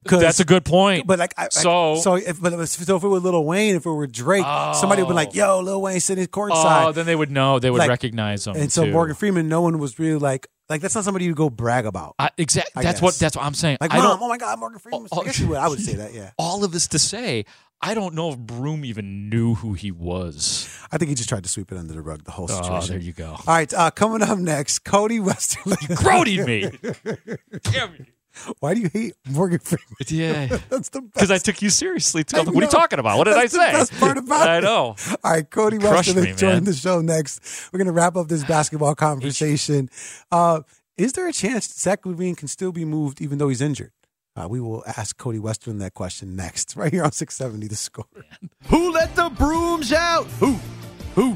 [0.05, 1.05] That's a good point.
[1.07, 3.43] But like, I, I- So- so if but it was, so if it was Lil
[3.45, 4.43] Wayne, if it were Drake,
[4.75, 7.59] somebody would be like, "Yo, Lil Wayne sitting courtside." Oh, then they would know.
[7.59, 8.55] They would Like, recognize him.
[8.55, 8.91] and so too.
[8.91, 12.15] Morgan Freeman, no one was really like Like that's not somebody you go brag about.
[12.17, 12.81] I, exactly.
[12.83, 13.77] That's what that's what I'm saying.
[13.81, 15.07] Like, I mom, oh my God, Morgan Freeman.
[15.11, 15.57] Oh, I guess you would.
[15.57, 16.13] I would say that.
[16.13, 16.31] Yeah.
[16.37, 17.45] all of this to say,
[17.81, 20.69] I don't know if Broome even knew who he was.
[20.91, 22.23] I think he just tried to sweep it under the rug.
[22.23, 23.31] The whole Oh, there you go.
[23.31, 25.97] All right, uh, coming up next, Cody Westerlund.
[25.97, 27.57] Grodied me.
[27.63, 28.05] Damn you.
[28.59, 29.86] Why do you hate Morgan Freeman?
[30.07, 30.57] Yeah.
[30.69, 31.13] That's the best.
[31.13, 32.23] Because I took you seriously.
[32.23, 32.38] Too.
[32.38, 33.17] I I'm like, what are you talking about?
[33.17, 33.71] What did That's I say?
[33.71, 34.61] The best part about I it.
[34.61, 34.95] know.
[35.23, 37.69] All right, Cody Crushed Westerlund me, joined the show next.
[37.71, 39.89] We're going to wrap up this basketball conversation.
[40.32, 40.61] Uh,
[40.97, 43.91] is there a chance Zach LaVine can still be moved even though he's injured?
[44.36, 48.05] Uh, we will ask Cody Western that question next, right here on 670 The Score.
[48.67, 50.25] Who let the brooms out?
[50.39, 50.57] Who?
[51.15, 51.36] Who?